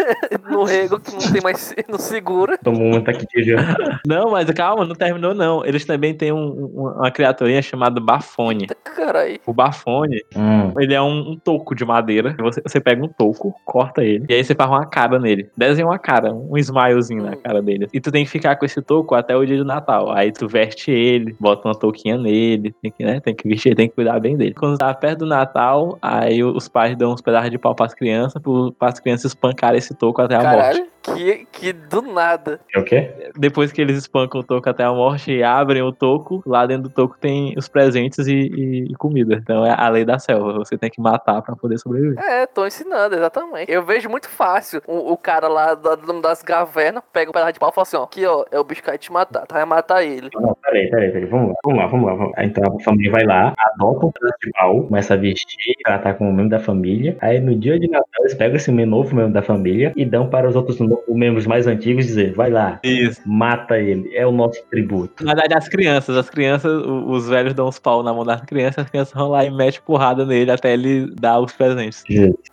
[0.50, 2.58] no rego que não tem mais, não segura.
[2.58, 3.58] Tomou um ataque de já.
[4.06, 5.66] Não, mas calma, não terminou não.
[5.66, 8.68] Eles também têm um- um- uma criaturinha chamada Bafone.
[8.84, 9.40] Caralho.
[9.46, 10.74] O Bafone, Hum.
[10.80, 12.36] ele é um, um toco de madeira.
[12.40, 15.50] Você, você pega um toco, corta ele, e aí você faz uma cara nele.
[15.58, 17.88] Desenha uma cara, um smilezinho na cara dele.
[17.94, 20.12] E tu tem que ficar com esse toco até o dia do Natal.
[20.12, 23.88] Aí tu veste ele, bota uma touquinha nele, tem que, né, tem que vestir, tem
[23.90, 24.54] que cuidar bem dele.
[24.54, 28.42] Quando tá perto do Natal, aí os pais dão uns pedaços de pau pras crianças,
[28.78, 30.93] para as crianças espancarem esse toco até a morte.
[31.04, 32.60] Que, que do nada.
[32.74, 33.12] É o quê?
[33.38, 36.84] Depois que eles espancam o toco até a morte e abrem o toco, lá dentro
[36.84, 39.36] do toco tem os presentes e, e- e comida.
[39.36, 40.54] Então é a lei da selva.
[40.54, 42.18] Você tem que matar pra poder sobreviver.
[42.24, 43.70] É, tô ensinando, exatamente.
[43.72, 47.60] Eu vejo muito fácil o, o cara lá da- das cavernas pega um pedaço de
[47.60, 49.54] pau e fala assim: ó, aqui ó, é o bicho que vai te matar, tu
[49.54, 50.30] vai matar ele.
[50.34, 51.26] Não, peraí, peraí, peraí.
[51.26, 52.14] Vamos lá, vamos lá, vamos lá.
[52.16, 52.44] Vamos lá.
[52.46, 56.30] Então a família vai lá, adota um pedaço de pau, começa a vestir, tratar com
[56.30, 57.18] o membro da família.
[57.20, 60.48] Aí no dia de Natal eles pegam esse novo membro da família e dão para
[60.48, 63.22] os outros os membros mais antigos dizer: vai lá, Isso.
[63.26, 65.24] mata ele, é o nosso tributo.
[65.24, 68.86] Na verdade, as crianças, as crianças, os velhos dão os pau na mão das crianças,
[68.86, 72.04] as crianças vão lá e metem porrada nele até ele dar os presentes.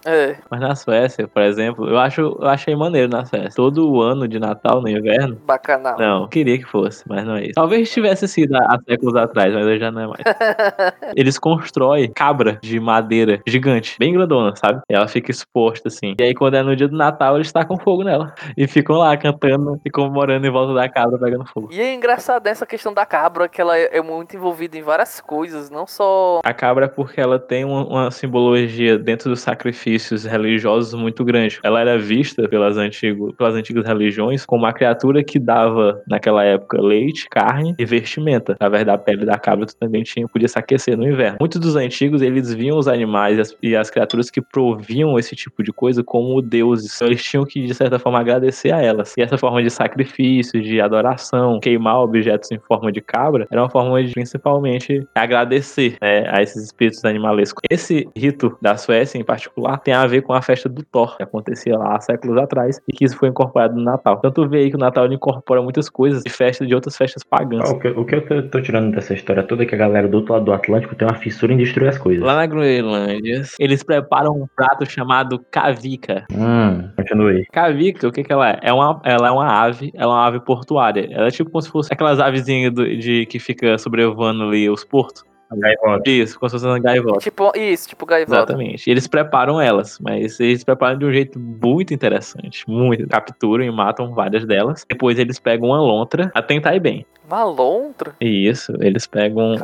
[0.06, 0.36] É.
[0.50, 3.50] Mas na Suécia, por exemplo, eu acho, eu achei maneiro na Suécia.
[3.54, 5.98] Todo ano de Natal, no inverno, Bacanal.
[5.98, 7.54] Não, queria que fosse, mas não é isso.
[7.54, 10.20] Talvez tivesse sido há há séculos atrás, mas hoje já não é mais.
[11.16, 14.80] Eles constroem cabra de madeira gigante, bem grandona, sabe?
[14.90, 16.14] E ela fica exposta assim.
[16.18, 18.29] E aí, quando é no dia do Natal, eles tacam fogo nela.
[18.56, 21.68] E ficam lá cantando e comemorando em volta da cabra pegando fogo.
[21.72, 25.70] E é engraçado essa questão da cabra, que ela é muito envolvida em várias coisas,
[25.70, 26.40] não só.
[26.44, 31.58] A cabra é porque ela tem uma, uma simbologia dentro dos sacrifícios religiosos muito grande.
[31.62, 36.80] Ela era vista pelas, antigo, pelas antigas religiões como uma criatura que dava, naquela época,
[36.80, 38.52] leite, carne e vestimenta.
[38.52, 41.38] Através da pele da cabra, também tinha, podia se aquecer no inverno.
[41.40, 45.34] Muitos dos antigos, eles viam os animais e as, e as criaturas que proviam esse
[45.36, 46.94] tipo de coisa como deuses.
[46.94, 49.14] Então, eles tinham que, de certa forma, agradecer a elas.
[49.16, 53.70] E essa forma de sacrifício, de adoração, queimar objetos em forma de cabra, era uma
[53.70, 57.62] forma de, principalmente, agradecer né, a esses espíritos animalescos.
[57.70, 61.22] Esse rito da Suécia, em particular, tem a ver com a festa do Thor, que
[61.22, 64.20] acontecia lá há séculos atrás e que isso foi incorporado no Natal.
[64.20, 67.68] Tu vê aí que o Natal incorpora muitas coisas de festa de outras festas pagãs.
[67.70, 70.08] O que, o que eu tô, tô tirando dessa história toda é que a galera
[70.08, 72.24] do outro lado do Atlântico tem uma fissura em destruir as coisas.
[72.24, 76.24] Lá na Groenlândia, eles preparam um prato chamado kavika.
[76.32, 77.46] Hum, continue.
[77.52, 78.58] Kavika, o que que ela é?
[78.62, 81.08] é uma, ela é uma ave, ela é uma ave portuária.
[81.10, 85.29] Ela é tipo como se fosse aquelas avezinhas de, que fica sobrevoando ali os portos.
[85.56, 86.10] Gaivota.
[86.10, 87.18] Isso, como se fosse uma gaivota.
[87.18, 88.36] Tipo, isso, tipo gaivota.
[88.38, 88.90] Exatamente.
[88.90, 92.64] Eles preparam elas, mas eles preparam de um jeito muito interessante.
[92.68, 93.06] Muito.
[93.08, 94.84] Capturam e matam várias delas.
[94.88, 96.30] Depois eles pegam uma lontra.
[96.34, 97.04] Atentar aí bem.
[97.26, 98.12] Uma lontra?
[98.20, 99.58] Isso, eles pegam um- uma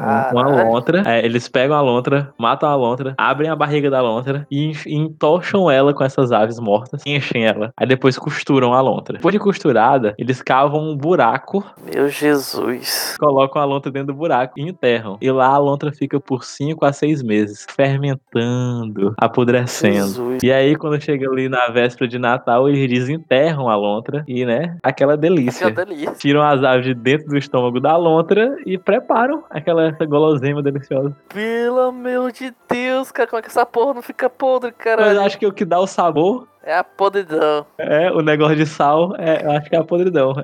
[0.44, 0.70] Caralho.
[0.70, 4.70] lontra, é, eles pegam a lontra, matam a lontra, abrem a barriga da lontra e
[4.87, 7.72] entocham ela com essas aves mortas, enchem ela.
[7.77, 9.16] Aí depois costuram a lontra.
[9.16, 13.16] Depois de costurada, eles cavam um buraco, Meu Jesus.
[13.18, 15.18] colocam a lontra dentro do buraco e enterram.
[15.20, 19.96] E lá a lontra fica por 5 a 6 meses, fermentando, apodrecendo.
[19.96, 20.42] Jesus.
[20.42, 24.76] E aí, quando chega ali na véspera de Natal, eles desenterram a lontra e, né,
[24.82, 25.66] aquela delícia.
[25.70, 26.12] Que delícia.
[26.12, 31.16] Tiram as aves de dentro do estômago da lontra e preparam aquela essa gulosema deliciosa.
[31.32, 35.16] Pelo amor de Deus, cara, como é que essa porra não fica podre, Mas caralho?
[35.16, 37.64] eu acho que o que dá o sabor É a podridão.
[37.79, 40.35] é o negócio de sal, é, eu acho que é a podridão.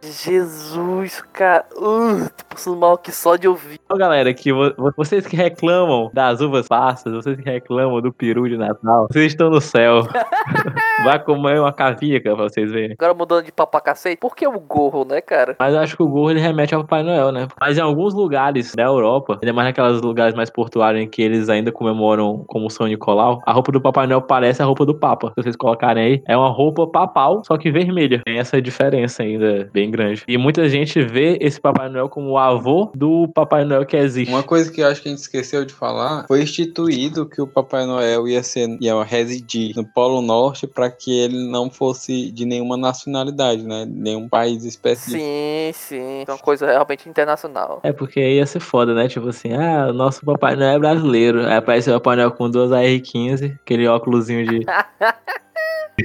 [0.00, 1.64] Jesus, cara.
[1.76, 3.80] Uh, tô passando mal aqui só de ouvir.
[3.84, 8.12] Então, galera, que vo- vo- vocês que reclamam das uvas passas, vocês que reclamam do
[8.12, 10.02] peru de Natal, vocês estão no céu.
[11.04, 12.96] Vai comer uma cavica pra vocês verem.
[12.98, 15.56] Agora mudando de papo pra cacete, por que o gorro, né, cara?
[15.58, 17.46] Mas eu acho que o gorro ele remete ao Papai Noel, né?
[17.60, 21.48] Mas em alguns lugares da Europa, ainda mais naqueles lugares mais portuários em que eles
[21.48, 25.28] ainda comemoram como São Nicolau, a roupa do Papai Noel parece a roupa do Papa.
[25.28, 28.20] Se vocês colocarem aí, é uma roupa papal, só que vermelha.
[28.24, 30.24] Tem essa diferença ainda bem grande.
[30.26, 34.32] E muita gente vê esse Papai Noel como o avô do Papai Noel que existe.
[34.32, 37.46] Uma coisa que eu acho que a gente esqueceu de falar foi instituído que o
[37.46, 42.44] Papai Noel ia ser ia residir no Polo Norte para que ele não fosse de
[42.44, 43.86] nenhuma nacionalidade, né?
[43.88, 45.18] Nenhum país específico.
[45.18, 46.24] Sim, sim.
[46.26, 47.80] É uma coisa realmente internacional.
[47.82, 49.08] É porque aí ia ser foda, né?
[49.08, 51.46] Tipo assim, ah, o nosso Papai Noel é brasileiro.
[51.46, 54.66] Aí aparece o Papai Noel com duas AR-15, aquele óculosinho de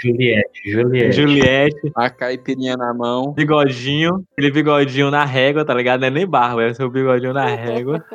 [0.02, 1.12] Juliette, Juliette.
[1.14, 6.02] Juliette, A caipirinha na mão, bigodinho, aquele bigodinho na régua, tá ligado?
[6.02, 8.04] Não é nem barba, é seu bigodinho na régua.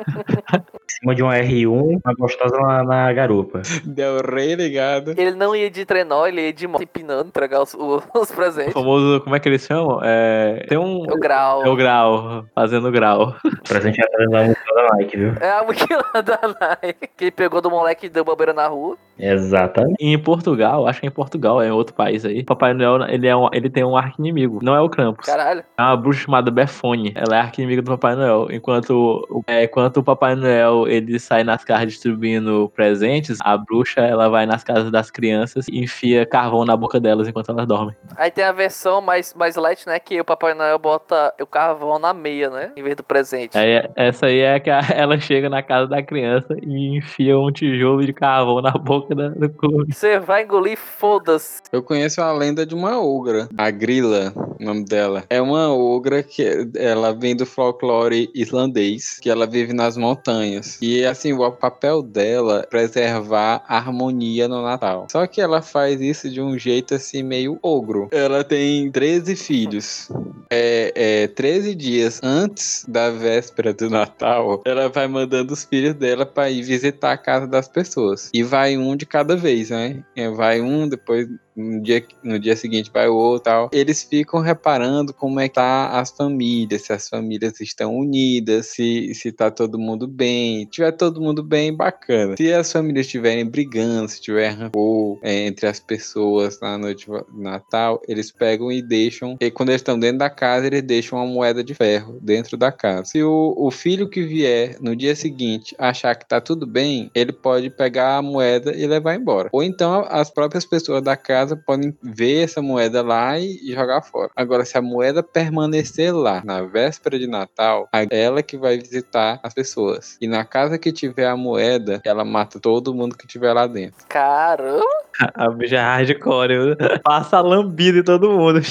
[0.89, 3.61] Em cima de um R1, uma gostosa na, na garupa.
[3.85, 5.13] deu rei ligado.
[5.15, 8.35] Ele não ia de trenó, ele ia de moto empinando, entregar os, os, os O
[8.35, 8.73] presentes.
[8.73, 10.01] famoso, como é que eles chamam?
[10.03, 11.03] É, tem um.
[11.03, 11.63] O grau.
[11.63, 13.35] É o grau, fazendo grau.
[13.45, 15.33] O presente é da música da Nike, viu?
[15.39, 16.39] É a mochila da
[16.81, 17.07] Nike.
[17.15, 18.97] Que ele pegou do moleque e deu bobeira na rua.
[19.17, 19.95] Exatamente.
[20.03, 22.43] E em Portugal, acho que é em Portugal, é em outro país aí.
[22.43, 24.59] Papai Noel, ele, é um, ele tem um arqui-inimigo.
[24.61, 25.25] Não é o Krampus.
[25.25, 25.63] Caralho.
[25.77, 27.11] É uma bruxa chamada Befone.
[27.15, 28.47] Ela é arqui-inimiga do Papai Noel.
[28.51, 34.01] Enquanto, o- é, enquanto o Papai Noel ele sai nas casas distribuindo presentes, a bruxa
[34.01, 37.95] ela vai nas casas das crianças e enfia carvão na boca delas enquanto elas dormem.
[38.17, 39.99] Aí tem a versão mais, mais light, né?
[39.99, 42.71] Que o Papai Noel bota o carvão na meia, né?
[42.75, 43.57] Em vez do presente.
[43.57, 47.51] Aí, essa aí é que a- ela chega na casa da criança e enfia um
[47.51, 49.93] tijolo de carvão na boca da, do clube.
[49.93, 51.58] Você vai engolir, foda-se.
[51.71, 55.23] Eu conheço a lenda de uma ogra, a Grilla, o nome dela.
[55.29, 56.43] É uma ogra que
[56.75, 60.77] ela vem do folclore islandês, que ela vive nas montanhas.
[60.81, 65.07] E assim, o papel dela é preservar a harmonia no Natal.
[65.11, 68.07] Só que ela faz isso de um jeito assim meio ogro.
[68.11, 70.09] Ela tem 13 filhos.
[70.49, 76.25] É, é 13 dias antes da véspera do Natal, ela vai mandando os filhos dela
[76.25, 78.29] para ir visitar a casa das pessoas.
[78.33, 80.03] E vai um de cada vez, né?
[80.15, 81.27] É, Vai um, depois
[81.59, 83.69] no dia, no dia seguinte vai outro tal.
[83.71, 89.13] Eles ficam reparando como é que tá as famílias, se as famílias estão unidas, se,
[89.13, 90.61] se tá todo mundo bem.
[90.61, 92.35] Se tiver todo mundo bem, bacana.
[92.37, 97.41] Se as famílias estiverem brigando, se tiver rancor é, entre as pessoas na noite de
[97.41, 99.37] Natal, eles pegam e deixam.
[99.39, 102.71] E quando eles estão dentro da casa, eles deixam uma moeda de ferro dentro da
[102.71, 103.05] casa.
[103.05, 107.31] Se o, o filho que vier no dia seguinte achar que tá tudo bem, ele
[107.31, 109.49] pode pegar a moeda e levar embora.
[109.51, 114.01] Ou então as próprias pessoas da casa podem ver essa moeda lá e, e jogar
[114.01, 114.29] fora.
[114.35, 119.39] Agora, se a moeda permanecer lá na véspera de Natal, é ela que vai visitar
[119.43, 120.17] as pessoas.
[120.21, 124.05] E na casa que tiver a moeda, ela mata todo mundo que tiver lá dentro.
[124.07, 124.85] Caramba.
[125.35, 126.77] A bicha é hardcore, viu?
[127.03, 128.61] passa lambida em todo mundo.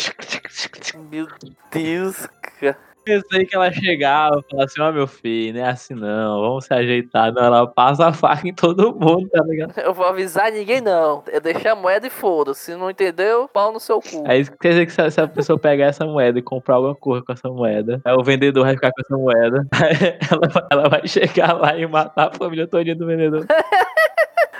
[1.10, 1.26] Meu
[1.70, 2.26] Deus,
[2.60, 2.87] cara.
[3.08, 6.66] Pensei que ela chegava e falava assim, ó meu filho, não é assim não, vamos
[6.66, 7.32] se ajeitar.
[7.32, 9.72] Não, ela passa a faca em todo mundo, tá ligado?
[9.78, 11.22] Eu vou avisar ninguém, não.
[11.26, 12.60] Eu deixei a moeda e foda-se.
[12.72, 14.24] Se não entendeu, pau no seu cu.
[14.26, 17.24] Aí quer dizer que se, se a pessoa pegar essa moeda e comprar alguma coisa
[17.24, 19.66] com essa moeda, aí o vendedor vai ficar com essa moeda,
[20.30, 23.46] ela, vai- ela vai chegar lá e matar a família todinha do vendedor.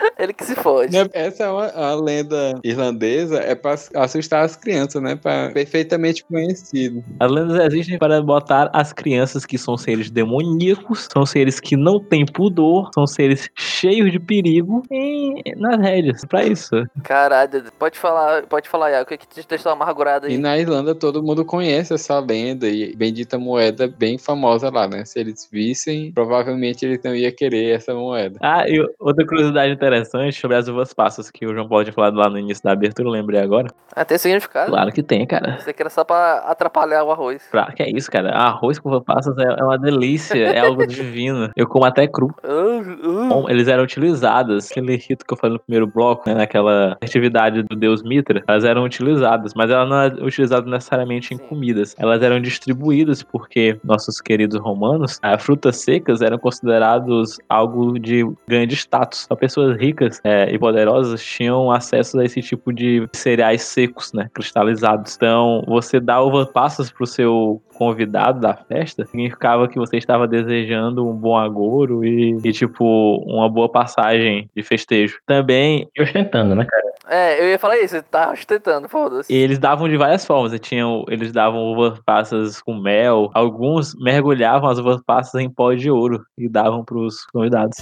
[0.18, 0.92] Ele que se fode.
[0.92, 5.16] Né, Essa é uma, a lenda irlandesa, é pra assustar as crianças, né?
[5.16, 7.04] Pra, perfeitamente conhecido.
[7.20, 12.00] As lendas existem para botar as crianças que são seres demoníacos, são seres que não
[12.00, 16.24] têm pudor, são seres cheios de perigo em, nas rédeas.
[16.28, 16.84] Pra isso.
[17.02, 20.34] Caralho, pode falar, pode falar, Iago, o que que te deixou amargurado aí?
[20.34, 25.04] E na Irlanda todo mundo conhece essa lenda e bendita moeda bem famosa lá, né?
[25.04, 28.38] Se eles vissem, provavelmente eles não iam querer essa moeda.
[28.42, 32.16] Ah, e outra curiosidade interessante sobre as uvas passas que o João Paulo tinha falado
[32.16, 33.68] lá no início da abertura, eu lembrei agora.
[33.94, 34.70] Ah, tem significado?
[34.70, 35.58] Claro que tem, cara.
[35.58, 37.42] Você que era só pra atrapalhar o arroz.
[37.50, 38.30] Claro que é isso, cara.
[38.30, 41.50] Arroz com uvas passas é, é uma delícia, é algo divino.
[41.56, 42.34] Eu como até cru.
[42.44, 43.28] Uh.
[43.28, 47.62] Bom, eles eram utilizadas, aquele rito que eu falei no primeiro bloco, né, naquela festividade
[47.62, 51.46] do deus Mitra, elas eram utilizadas, mas elas não eram utilizadas necessariamente em Sim.
[51.46, 51.94] comidas.
[51.98, 58.74] Elas eram distribuídas porque nossos queridos romanos, as frutas secas eram considerados algo de grande
[58.74, 59.26] status.
[59.28, 64.28] Só pessoas ricas é, e poderosas tinham acesso a esse tipo de cereais secos, né,
[64.34, 65.14] cristalizados.
[65.16, 71.08] Então, você dá uvas passas pro seu convidado da festa, significava que você estava desejando
[71.08, 75.18] um bom agouro e, e, tipo, uma boa passagem de festejo.
[75.24, 76.88] Também, E ostentando, né, cara?
[77.08, 79.32] É, eu ia falar isso, você tá ostentando, foda-se.
[79.32, 80.52] eles davam de várias formas.
[80.52, 85.72] Eles, tinham, eles davam uvas passas com mel, alguns mergulhavam as uvas passas em pó
[85.72, 87.78] de ouro e davam pros convidados.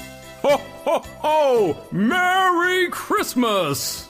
[1.04, 1.76] Ho!
[1.92, 4.08] Merry Christmas!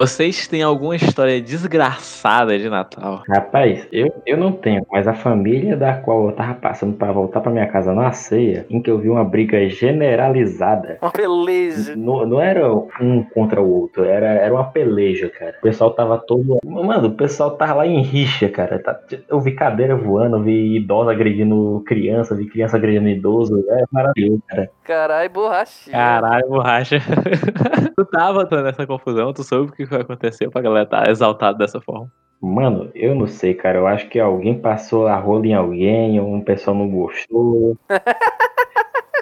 [0.00, 3.22] Vocês têm alguma história desgraçada de Natal?
[3.28, 7.42] Rapaz, eu, eu não tenho, mas a família da qual eu tava passando pra voltar
[7.42, 10.96] pra minha casa na ceia, em que eu vi uma briga generalizada.
[11.02, 11.94] Uma beleza.
[11.94, 12.66] Não, não era
[12.98, 15.56] um contra o outro, era, era uma peleja, cara.
[15.58, 16.58] O pessoal tava todo.
[16.64, 18.78] Mano, o pessoal tava lá em rixa, cara.
[18.78, 23.62] Tá- Eu vi cadeira voando, eu vi idosa agredindo criança, vi criança agredindo idoso.
[23.68, 24.70] É maravilhoso, cara.
[24.82, 25.94] Caralho, borrachinha.
[25.94, 26.96] Caralho, borracha.
[27.94, 31.80] tu tava tô nessa confusão, tu soube o que aconteceu pra galera estar exaltada dessa
[31.80, 32.10] forma.
[32.40, 33.78] Mano, eu não sei, cara.
[33.78, 37.76] Eu acho que alguém passou a rola em alguém, ou um pessoal não gostou.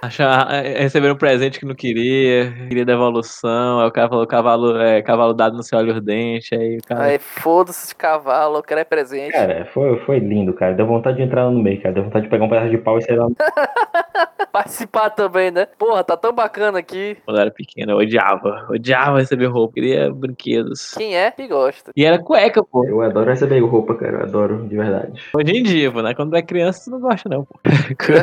[0.02, 4.80] Achar, é, receberam um presente que não queria, queria devolução, aí o cara falou cavalo,
[4.80, 7.04] é, cavalo dado no seu olho ardente, aí o cara.
[7.04, 9.32] Aí, foda-se de cavalo, eu quero é presente.
[9.32, 10.74] Cara, foi, foi lindo, cara.
[10.74, 11.94] Deu vontade de entrar no meio, cara.
[11.94, 13.26] Deu vontade de pegar um pedaço de pau e sair lá.
[14.52, 15.66] Participar também, né?
[15.78, 17.16] Porra, tá tão bacana aqui.
[17.24, 18.66] Quando eu era pequeno, eu odiava.
[18.70, 20.94] Odiava receber roupa, queria brinquedos.
[20.94, 21.92] Quem é que gosta?
[21.94, 22.84] E era cueca, pô.
[22.84, 24.18] Eu adoro receber roupa, cara.
[24.18, 25.22] Eu adoro, de verdade.
[25.34, 26.14] Hoje em dia, pô, né?
[26.14, 27.58] Quando tu é criança, tu não gosta, não, pô.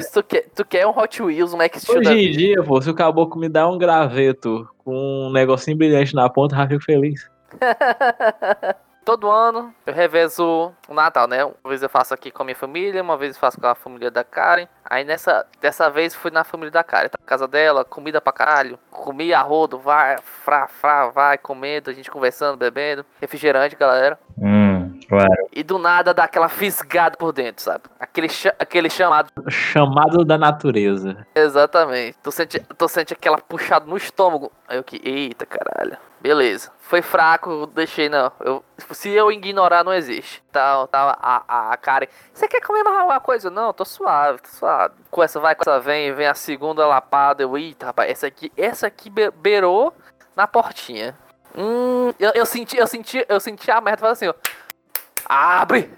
[0.02, 2.82] Se tu quer, tu quer um Hot Wheels, um Steel da Hoje em dia, pô,
[2.82, 6.68] se o caboclo me dá um graveto com um negocinho brilhante na ponta, eu já
[6.68, 7.30] fico feliz.
[9.06, 11.46] Todo ano eu revezo o Natal, né?
[11.46, 13.76] Uma vez eu faço aqui com a minha família, uma vez eu faço com a
[13.76, 14.68] família da Karen.
[14.84, 18.34] Aí nessa, dessa vez fui na família da Karen, tá na casa dela, comida pra
[18.34, 18.80] caralho.
[18.90, 23.06] Comi arrodo, vai, fra, fra, vai, comendo, a gente conversando, bebendo.
[23.22, 24.18] Refrigerante, galera.
[24.36, 24.55] Hum,
[25.08, 25.48] claro.
[25.52, 27.84] E do nada dá aquela fisgada por dentro, sabe?
[28.00, 29.30] Aquele, cha- aquele chamado.
[29.50, 31.26] Chamado da natureza.
[31.34, 32.18] Exatamente.
[32.24, 34.52] Tu sente, tu sente aquela puxada no estômago.
[34.68, 35.98] Aí eu que, eita caralho.
[36.22, 36.72] Beleza.
[36.80, 38.32] Foi fraco, eu deixei não.
[38.44, 40.42] Eu, se eu ignorar, não existe.
[40.52, 42.08] Tá, tá a, a, a Karen.
[42.34, 43.50] Você quer comer mais alguma coisa?
[43.52, 44.96] Não, tô suave, tô suave.
[45.12, 47.44] Com essa vai, com essa vem, vem a segunda lapada.
[47.44, 49.94] Eu, eita, rapaz, essa aqui, essa aqui be- beirou
[50.36, 51.16] na portinha.
[51.56, 54.34] Hum, eu, eu senti, eu senti, eu senti a merda falando assim, ó.
[55.26, 55.92] Abre!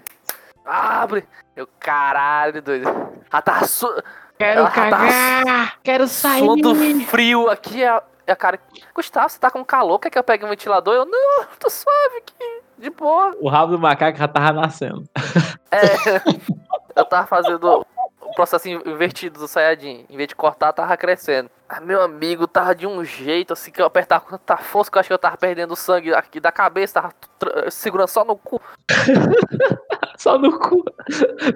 [0.64, 1.26] Abre!
[1.54, 2.88] Eu, caralho, doido.
[3.30, 3.86] Ela tava su...
[4.38, 6.74] Quero Ela tava Quero suando
[7.06, 7.84] frio aqui.
[7.84, 8.60] A, a cara,
[8.94, 9.98] Gustavo, você tá com calor?
[9.98, 10.94] Quer que eu pegue um ventilador?
[10.94, 13.36] Eu, não, tô suave aqui, de boa.
[13.40, 15.04] O rabo do macaco já tava nascendo.
[15.70, 15.80] É,
[16.94, 17.84] eu tava fazendo
[18.38, 20.06] processo in- invertido do Saiyajin.
[20.08, 21.50] Em vez de cortar, tava crescendo.
[21.68, 24.96] Ah, meu amigo, tava de um jeito assim que eu apertava com tanta força que
[24.96, 27.12] eu acho que eu tava perdendo sangue aqui da cabeça, tava
[27.68, 28.60] segurando só no cu.
[30.18, 30.84] Só no cu.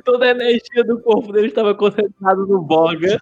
[0.05, 3.19] Toda a energia do corpo dele estava concentrada no boga.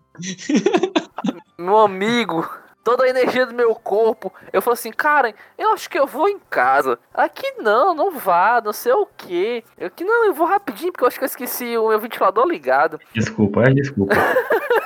[1.56, 2.46] Meu amigo,
[2.82, 4.32] toda a energia do meu corpo.
[4.52, 6.98] Eu falei assim, Karen, eu acho que eu vou em casa.
[7.14, 9.64] Aqui não, não vá, não sei o que.
[9.78, 12.46] Eu que não, eu vou rapidinho porque eu acho que eu esqueci o meu ventilador
[12.46, 12.98] ligado.
[13.12, 14.14] Desculpa, é desculpa.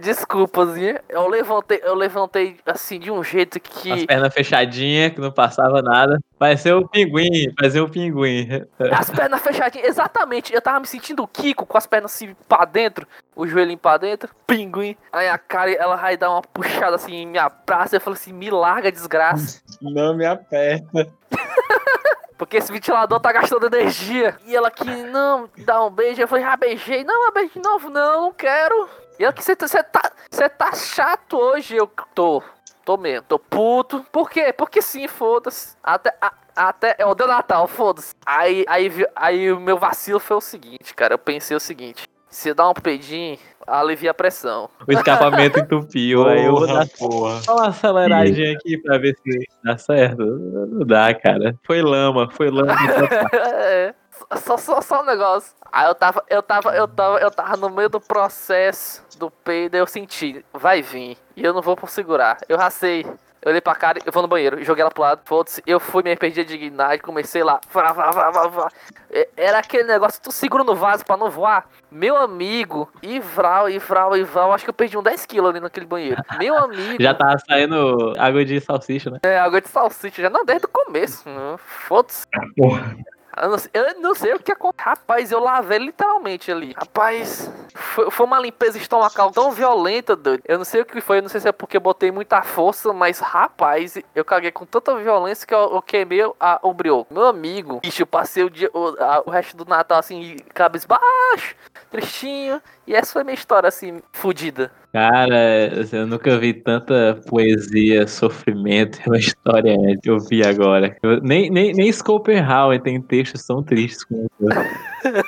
[0.00, 1.02] Desculpazinha.
[1.08, 5.82] Eu levantei, eu levantei assim de um jeito As que pernas fechadinhas, que não passava
[5.82, 6.18] nada.
[6.38, 8.48] Parecia um pinguim, parecia um pinguim.
[8.92, 10.52] as pernas fechadinhas, exatamente.
[10.52, 13.98] Eu tava me sentindo o Kiko com as pernas assim pra dentro, o joelhinho pra
[13.98, 14.96] dentro, pinguim.
[15.12, 17.96] Aí a cara, ela vai dar uma puxada assim em minha praça.
[17.96, 19.60] Eu falei assim, me larga, desgraça.
[19.80, 21.08] Não me aperta.
[22.36, 24.36] Porque esse ventilador tá gastando energia.
[24.44, 26.20] E ela que, não, dá um beijo.
[26.20, 27.04] Eu falei, ah, beijei.
[27.04, 28.88] Não, beijo de novo, não, não quero.
[29.18, 31.76] E ela que, você tá, você tá, tá chato hoje.
[31.76, 32.42] Eu tô.
[32.84, 33.24] Tô mesmo.
[33.28, 34.04] Tô puto.
[34.12, 34.52] Por quê?
[34.52, 35.76] Porque sim, foda-se.
[35.82, 36.94] Até, a- até.
[36.98, 38.14] É o de Natal, foda-se.
[38.26, 41.14] Aí, aí, aí o meu vacilo foi o seguinte, cara.
[41.14, 42.06] Eu pensei o seguinte.
[42.28, 44.68] Se eu dar um peidinho, alivia a pressão.
[44.86, 46.26] O escapamento entupiu.
[46.28, 47.40] aí eu vou dar porra.
[47.42, 50.24] só uma aceleradinha aqui pra ver se dá certo.
[50.24, 51.54] Não dá, cara.
[51.64, 52.74] Foi lama, foi lama.
[53.32, 53.94] É,
[54.36, 55.52] só, só, só um negócio.
[55.72, 59.76] Aí eu tava, eu tava, eu tava, eu tava no meio do processo do peido,
[59.76, 61.16] eu senti, vai vir.
[61.36, 62.38] E eu não vou por segurar.
[62.48, 63.04] Eu racei.
[63.42, 66.02] Eu olhei pra cara, eu vou no banheiro, joguei ela pro lado, foda-se, eu fui,
[66.02, 68.68] me perdi a dignidade, comecei lá, vrá, vrá, vrá, vrá, vrá.
[69.10, 71.66] É, Era aquele negócio, tu segura no vaso pra não voar.
[71.90, 75.50] Meu amigo, e vral, e vral, e vral, acho que eu perdi uns 10 quilos
[75.50, 76.22] ali naquele banheiro.
[76.38, 76.96] Meu amigo.
[77.02, 79.18] Já tava saindo água de salsicha, né?
[79.22, 81.28] É, água de salsicha, já não, desde o começo.
[81.28, 81.56] né?
[81.58, 82.24] Foda-se.
[82.56, 82.96] Porra.
[83.40, 84.84] Eu não, sei, eu não sei o que aconteceu.
[84.84, 86.72] Rapaz, eu lavei literalmente ali.
[86.76, 90.42] Rapaz, foi, foi uma limpeza estomacal tão violenta, doido.
[90.46, 92.42] Eu não sei o que foi, eu não sei se é porque eu botei muita
[92.42, 97.12] força, mas rapaz, eu caguei com tanta violência que eu, eu queimei a, o brioco.
[97.12, 101.56] Meu amigo, bicho, eu passei o, dia, o, a- o resto do Natal assim, cabisbaixo,
[101.90, 102.60] tristinho.
[102.86, 104.70] E essa foi minha história assim, fodida.
[104.92, 110.96] Cara, assim, eu nunca vi tanta poesia, sofrimento e uma história que eu vi agora.
[111.02, 114.28] Eu- nem, nem, nem Schopenhauer tem textos tão tristes como.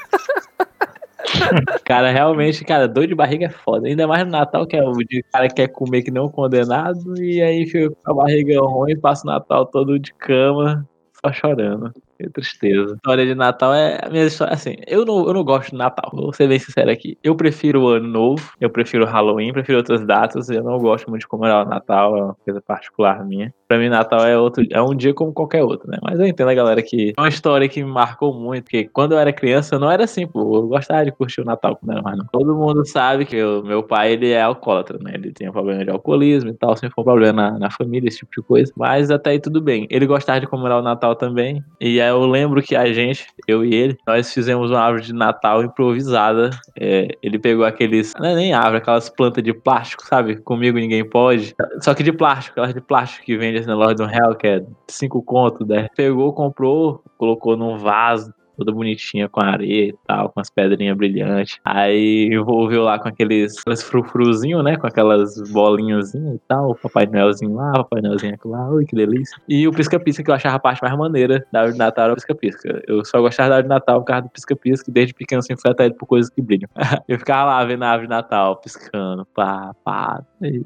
[1.85, 3.89] Cara, realmente, cara, dor de barriga é foda.
[3.89, 4.97] Ainda mais no Natal, que é o o
[5.33, 9.31] cara quer comer que não condenado, e aí fica com a barriga ruim, passa o
[9.31, 10.89] Natal todo de cama,
[11.25, 11.93] só chorando.
[12.19, 12.95] Que tristeza.
[12.95, 14.55] História de Natal é a minha história.
[14.55, 17.19] Assim, eu não, eu não gosto de Natal, vou ser bem sincero aqui.
[17.23, 20.49] Eu prefiro o Ano Novo, eu prefiro Halloween, prefiro outras datas.
[20.49, 23.53] Eu não gosto muito de comemorar o Natal, é uma coisa particular minha.
[23.69, 25.99] Pra mim, Natal é, outro, é um dia como qualquer outro, né?
[26.03, 27.13] Mas eu entendo a galera que.
[27.17, 30.05] É uma história que me marcou muito, porque quando eu era criança, eu não era
[30.05, 30.57] assim, pô.
[30.57, 32.19] Eu gostava de curtir o Natal quando era mais.
[32.33, 35.13] Todo mundo sabe que meu pai, ele é alcoólatra, né?
[35.15, 38.19] Ele um problema de alcoolismo e tal, sempre foi um problema na, na família, esse
[38.19, 38.73] tipo de coisa.
[38.77, 39.87] Mas até aí tudo bem.
[39.91, 41.63] Ele gostava de comemorar o Natal também.
[41.81, 45.13] E aí eu lembro que a gente, eu e ele, nós fizemos uma árvore de
[45.13, 46.51] Natal improvisada.
[46.79, 48.13] É, ele pegou aqueles.
[48.19, 50.37] Não é nem árvore, aquelas plantas de plástico, sabe?
[50.37, 51.55] Comigo ninguém pode.
[51.81, 53.56] Só que de plástico, aquelas de plástico que vende
[53.95, 55.89] do real, que é 5 conto, 10.
[55.97, 58.33] Pegou, comprou, colocou num vaso.
[58.57, 61.59] Toda bonitinha com areia e tal, com as pedrinhas brilhantes.
[61.65, 64.77] Aí envolveu lá com aqueles, aqueles frufruzinhos, né?
[64.77, 66.75] Com aquelas bolinhas e tal.
[66.75, 68.69] Papai Noelzinho lá, Papai Noelzinho aqui lá.
[68.71, 69.37] Ui, que delícia.
[69.49, 72.13] E o pisca-pisca, que eu achava a parte mais maneira da árvore de Natal era
[72.13, 72.83] o pisca-pisca.
[72.87, 75.63] Eu só gostava da árvore de Natal por causa do pisca-pisca, e desde pequeno sempre
[75.63, 76.69] fui atraído por coisas que brilham.
[77.09, 80.23] eu ficava lá vendo a árvore de Natal, piscando, pá, pá.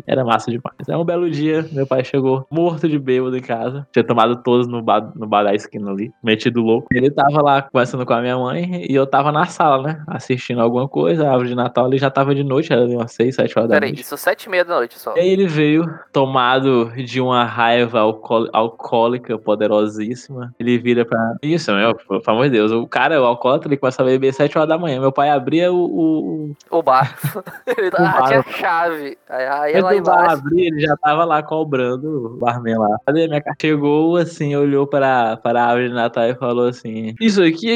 [0.06, 0.88] Era massa demais.
[0.88, 3.86] Aí um belo dia, meu pai chegou morto de bêbado em casa.
[3.92, 6.88] Tinha tomado todos no bar, no bar da esquina ali, metido louco.
[6.92, 10.02] Ele tava lá conversando com a minha mãe e eu tava na sala, né?
[10.06, 11.26] Assistindo alguma coisa.
[11.26, 13.76] A árvore de Natal ali já tava de noite, era umas 6, 7 horas da
[13.76, 14.02] Pera aí, noite.
[14.02, 15.16] isso sete e meia da noite só.
[15.16, 20.54] E aí ele veio tomado de uma raiva alcoó- alcoólica poderosíssima.
[20.58, 21.34] Ele vira pra.
[21.42, 22.70] Isso, meu, pelo amor de Deus.
[22.72, 25.00] O cara, o alcoólatra, ele começa a beber 7 horas da manhã.
[25.00, 25.76] Meu pai abria o.
[25.78, 26.56] o...
[26.70, 27.16] O bar.
[27.78, 28.28] Ele O ah, bar.
[28.28, 29.18] tinha chave.
[29.28, 30.30] Aí, do bar embaixo.
[30.32, 32.96] abrir, ele já tava lá cobrando o barman lá.
[33.06, 33.58] Cadê minha carta?
[33.60, 37.69] Chegou assim, olhou para, para a árvore de Natal e falou assim: Isso aqui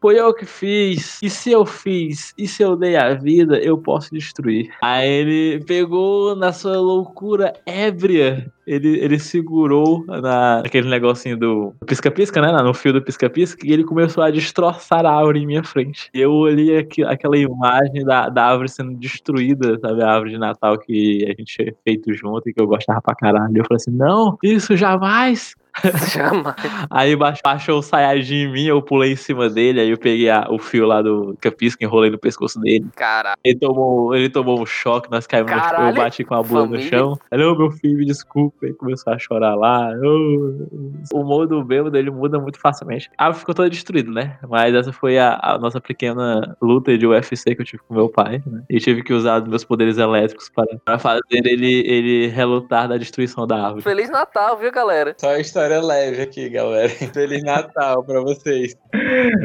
[0.00, 1.20] foi eu que fiz.
[1.22, 2.32] E se eu fiz?
[2.38, 4.70] E se eu dei a vida, eu posso destruir.
[4.82, 8.50] Aí ele pegou na sua loucura ébria.
[8.64, 12.52] Ele, ele segurou na, naquele negocinho do pisca-pisca, né?
[12.62, 16.08] No fio do pisca-pisca, e ele começou a destroçar a árvore em minha frente.
[16.14, 20.02] Eu olhei aqui, aquela imagem da, da árvore sendo destruída, sabe?
[20.02, 23.16] A árvore de Natal que a gente tinha feito junto e que eu gostava pra
[23.16, 23.56] caralho.
[23.56, 25.56] Eu falei assim: não, isso jamais.
[26.12, 26.54] Jamais.
[26.90, 30.46] Aí baixou, o Saiyajin em mim, eu pulei em cima dele, aí eu peguei a-
[30.50, 32.86] o fio lá do pisca enrolei no pescoço dele.
[32.94, 33.36] Caralho.
[33.44, 36.42] Ele tomou, ele tomou um choque, nós caímos no chão, eu Caralho, bati com a
[36.42, 37.18] bunda no chão.
[37.30, 38.66] Ele, ô meu filho, me desculpa.
[38.66, 39.90] Ele começou a chorar lá.
[40.02, 40.66] "Ô".
[41.12, 43.10] O humor do bêbado, ele muda muito facilmente.
[43.18, 44.38] A árvore ficou toda destruída, né?
[44.48, 48.08] Mas essa foi a, a nossa pequena luta de UFC que eu tive com meu
[48.08, 48.62] pai, né?
[48.68, 53.46] E tive que usar meus poderes elétricos para, para fazer ele, ele relutar da destruição
[53.46, 53.82] da árvore.
[53.82, 55.14] Feliz Natal, viu, galera?
[55.18, 56.88] Só história leve aqui, galera.
[57.14, 58.76] Feliz Natal pra vocês.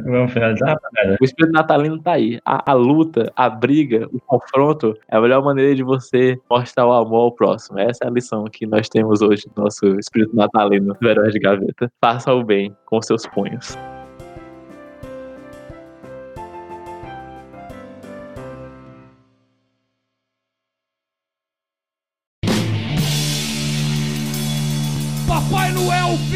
[0.03, 1.17] Vamos finalizar, rapaziada?
[1.21, 2.39] O espírito natalino tá aí.
[2.43, 6.93] A, a luta, a briga, o confronto é a melhor maneira de você mostrar o
[6.93, 7.79] amor ao próximo.
[7.79, 11.39] Essa é a lição que nós temos hoje do nosso espírito natalino do Herói de
[11.39, 11.91] Gaveta.
[12.01, 13.77] Faça o bem com seus punhos.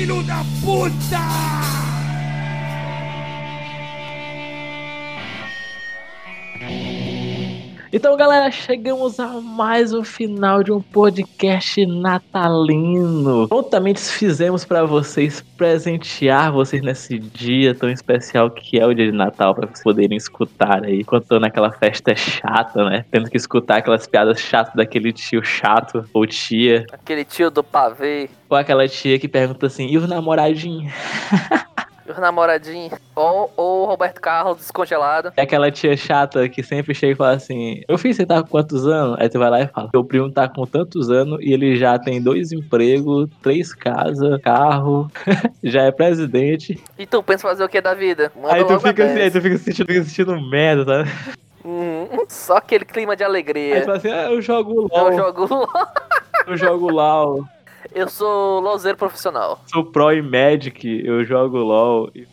[0.02, 1.81] Filho da puta!
[7.94, 13.50] Então, galera, chegamos a mais um final de um podcast natalino.
[13.50, 19.12] Prontamente fizemos para vocês presentear vocês nesse dia tão especial que é o dia de
[19.12, 23.04] Natal, para vocês poderem escutar aí, contando aquela festa chata, né?
[23.12, 28.30] Tendo que escutar aquelas piadas chatas daquele tio chato ou tia, Aquele tio do pavê,
[28.50, 30.94] ou aquela tia que pergunta assim: e os namoradinhos?
[32.12, 35.32] os namoradinhos, ou ou o Roberto Carlos descongelado.
[35.36, 38.50] É aquela tia chata que sempre chega e fala assim: Meu filho, você tá com
[38.50, 39.18] quantos anos?
[39.20, 41.98] Aí tu vai lá e fala: Meu primo tá com tantos anos e ele já
[41.98, 45.10] tem dois empregos, três casas, carro,
[45.64, 46.82] já é presidente.
[46.98, 48.32] E tu pensa fazer o que da vida?
[48.36, 51.12] Manda aí tu fica assim, aí tu fica se sentindo, fica se sentindo merda, tá?
[51.64, 52.26] Uhum.
[52.28, 53.82] Só aquele clima de Aí tu alegria.
[53.84, 55.70] fala assim: ah, eu jogo Eu LOL, jogo.
[56.48, 57.46] eu jogo LOL,
[57.94, 59.62] Eu sou lozeiro profissional.
[59.68, 62.12] sou pro e Magic, eu jogo LOL.
[62.16, 62.28] E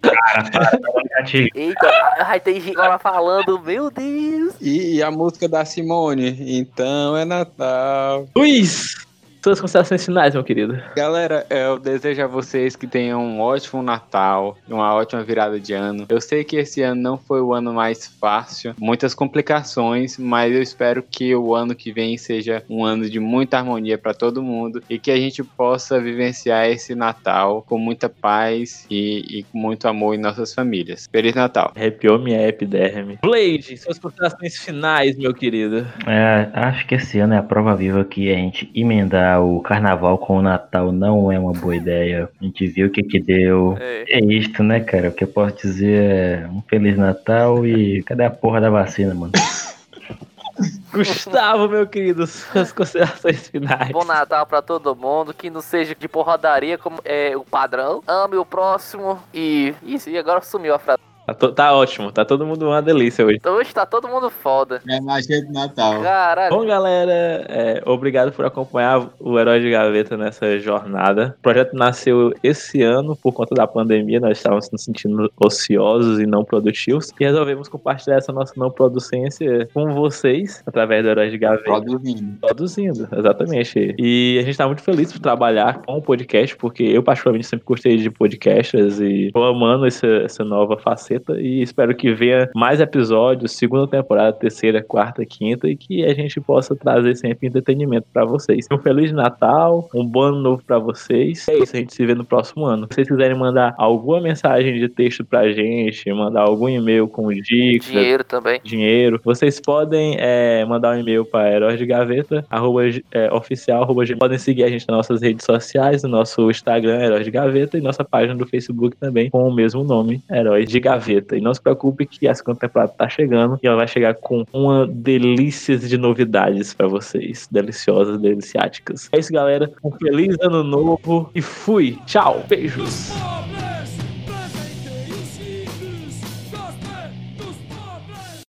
[1.10, 1.50] Gatilho.
[1.54, 4.54] Eita, ai, tem gente agora falando, meu Deus.
[4.60, 6.36] E, e a música da Simone?
[6.58, 8.28] Então é Natal.
[8.36, 8.94] Luiz,
[9.42, 10.80] suas considerações finais, meu querido.
[10.96, 16.06] Galera, eu desejo a vocês que tenham um ótimo Natal, uma ótima virada de ano.
[16.08, 20.62] Eu sei que esse ano não foi o ano mais fácil, muitas complicações, mas eu
[20.62, 24.82] espero que o ano que vem seja um ano de muita harmonia para todo mundo
[24.88, 29.86] e que a gente possa vivenciar esse Natal com muita paz e, e com muito
[29.86, 31.08] amor em nossas famílias.
[31.10, 31.72] Feliz Natal!
[31.76, 33.18] Arrepiou minha epiderme.
[33.22, 35.86] Blade, suas considerações finais, meu querido.
[36.06, 40.18] É, acho que esse ano é a prova viva que a gente emendar o carnaval
[40.18, 42.28] com o Natal não é uma boa ideia.
[42.40, 43.76] A gente viu o que que deu.
[43.80, 44.18] É.
[44.18, 45.08] É isto, né, cara?
[45.08, 49.14] O que eu posso dizer é um Feliz Natal e cadê a porra da vacina,
[49.14, 49.32] mano?
[50.92, 53.90] Gustavo, meu querido, suas considerações finais.
[53.90, 58.02] Bom Natal pra todo mundo, que não seja de porradaria como é o padrão.
[58.06, 59.74] Ame o próximo e.
[59.82, 61.00] Isso, e agora sumiu a frase.
[61.28, 63.38] Tá, to- tá ótimo, tá todo mundo uma delícia hoje.
[63.46, 64.80] Hoje tá todo mundo foda.
[64.88, 66.00] É magia de Natal.
[66.02, 66.56] Caralho.
[66.56, 67.12] Bom, galera,
[67.48, 71.34] é, obrigado por acompanhar o Herói de Gaveta nessa jornada.
[71.38, 76.24] O projeto nasceu esse ano por conta da pandemia, nós estávamos nos sentindo ociosos e
[76.26, 77.12] não produtivos.
[77.20, 81.62] E resolvemos compartilhar essa nossa não producência com vocês, através do Herói de Gaveta.
[81.64, 82.38] Produzindo.
[82.40, 83.94] Produzindo, exatamente.
[83.98, 87.66] E a gente tá muito feliz por trabalhar com o podcast, porque eu, particularmente, sempre
[87.66, 91.17] gostei de podcasts e tô amando essa, essa nova faceta.
[91.38, 96.40] E espero que venha mais episódios, segunda temporada, terceira, quarta, quinta, e que a gente
[96.40, 98.66] possa trazer sempre entretenimento pra vocês.
[98.70, 101.46] Um Feliz Natal, um bom ano novo pra vocês.
[101.48, 102.86] É isso, a gente se vê no próximo ano.
[102.90, 107.88] Se vocês quiserem mandar alguma mensagem de texto pra gente, mandar algum e-mail com dicas,
[107.88, 108.60] Dinheiro também.
[108.62, 114.04] dinheiro, vocês podem é, mandar um e-mail para heróis de gaveta, arroba, é, oficial, arroba,
[114.18, 117.80] podem seguir a gente nas nossas redes sociais, no nosso Instagram, Heróis de Gaveta, e
[117.80, 121.36] nossa página do Facebook também, com o mesmo nome, Heróis de Gaveta.
[121.36, 124.44] E não se preocupe que a segunda temporada tá chegando, e ela vai chegar com
[124.52, 129.08] uma delícia de novidades para vocês, deliciosas, deliciáticas.
[129.12, 129.72] É isso, galera.
[129.82, 131.98] Um feliz ano novo, e fui!
[132.06, 132.44] Tchau!
[132.48, 133.12] Beijos!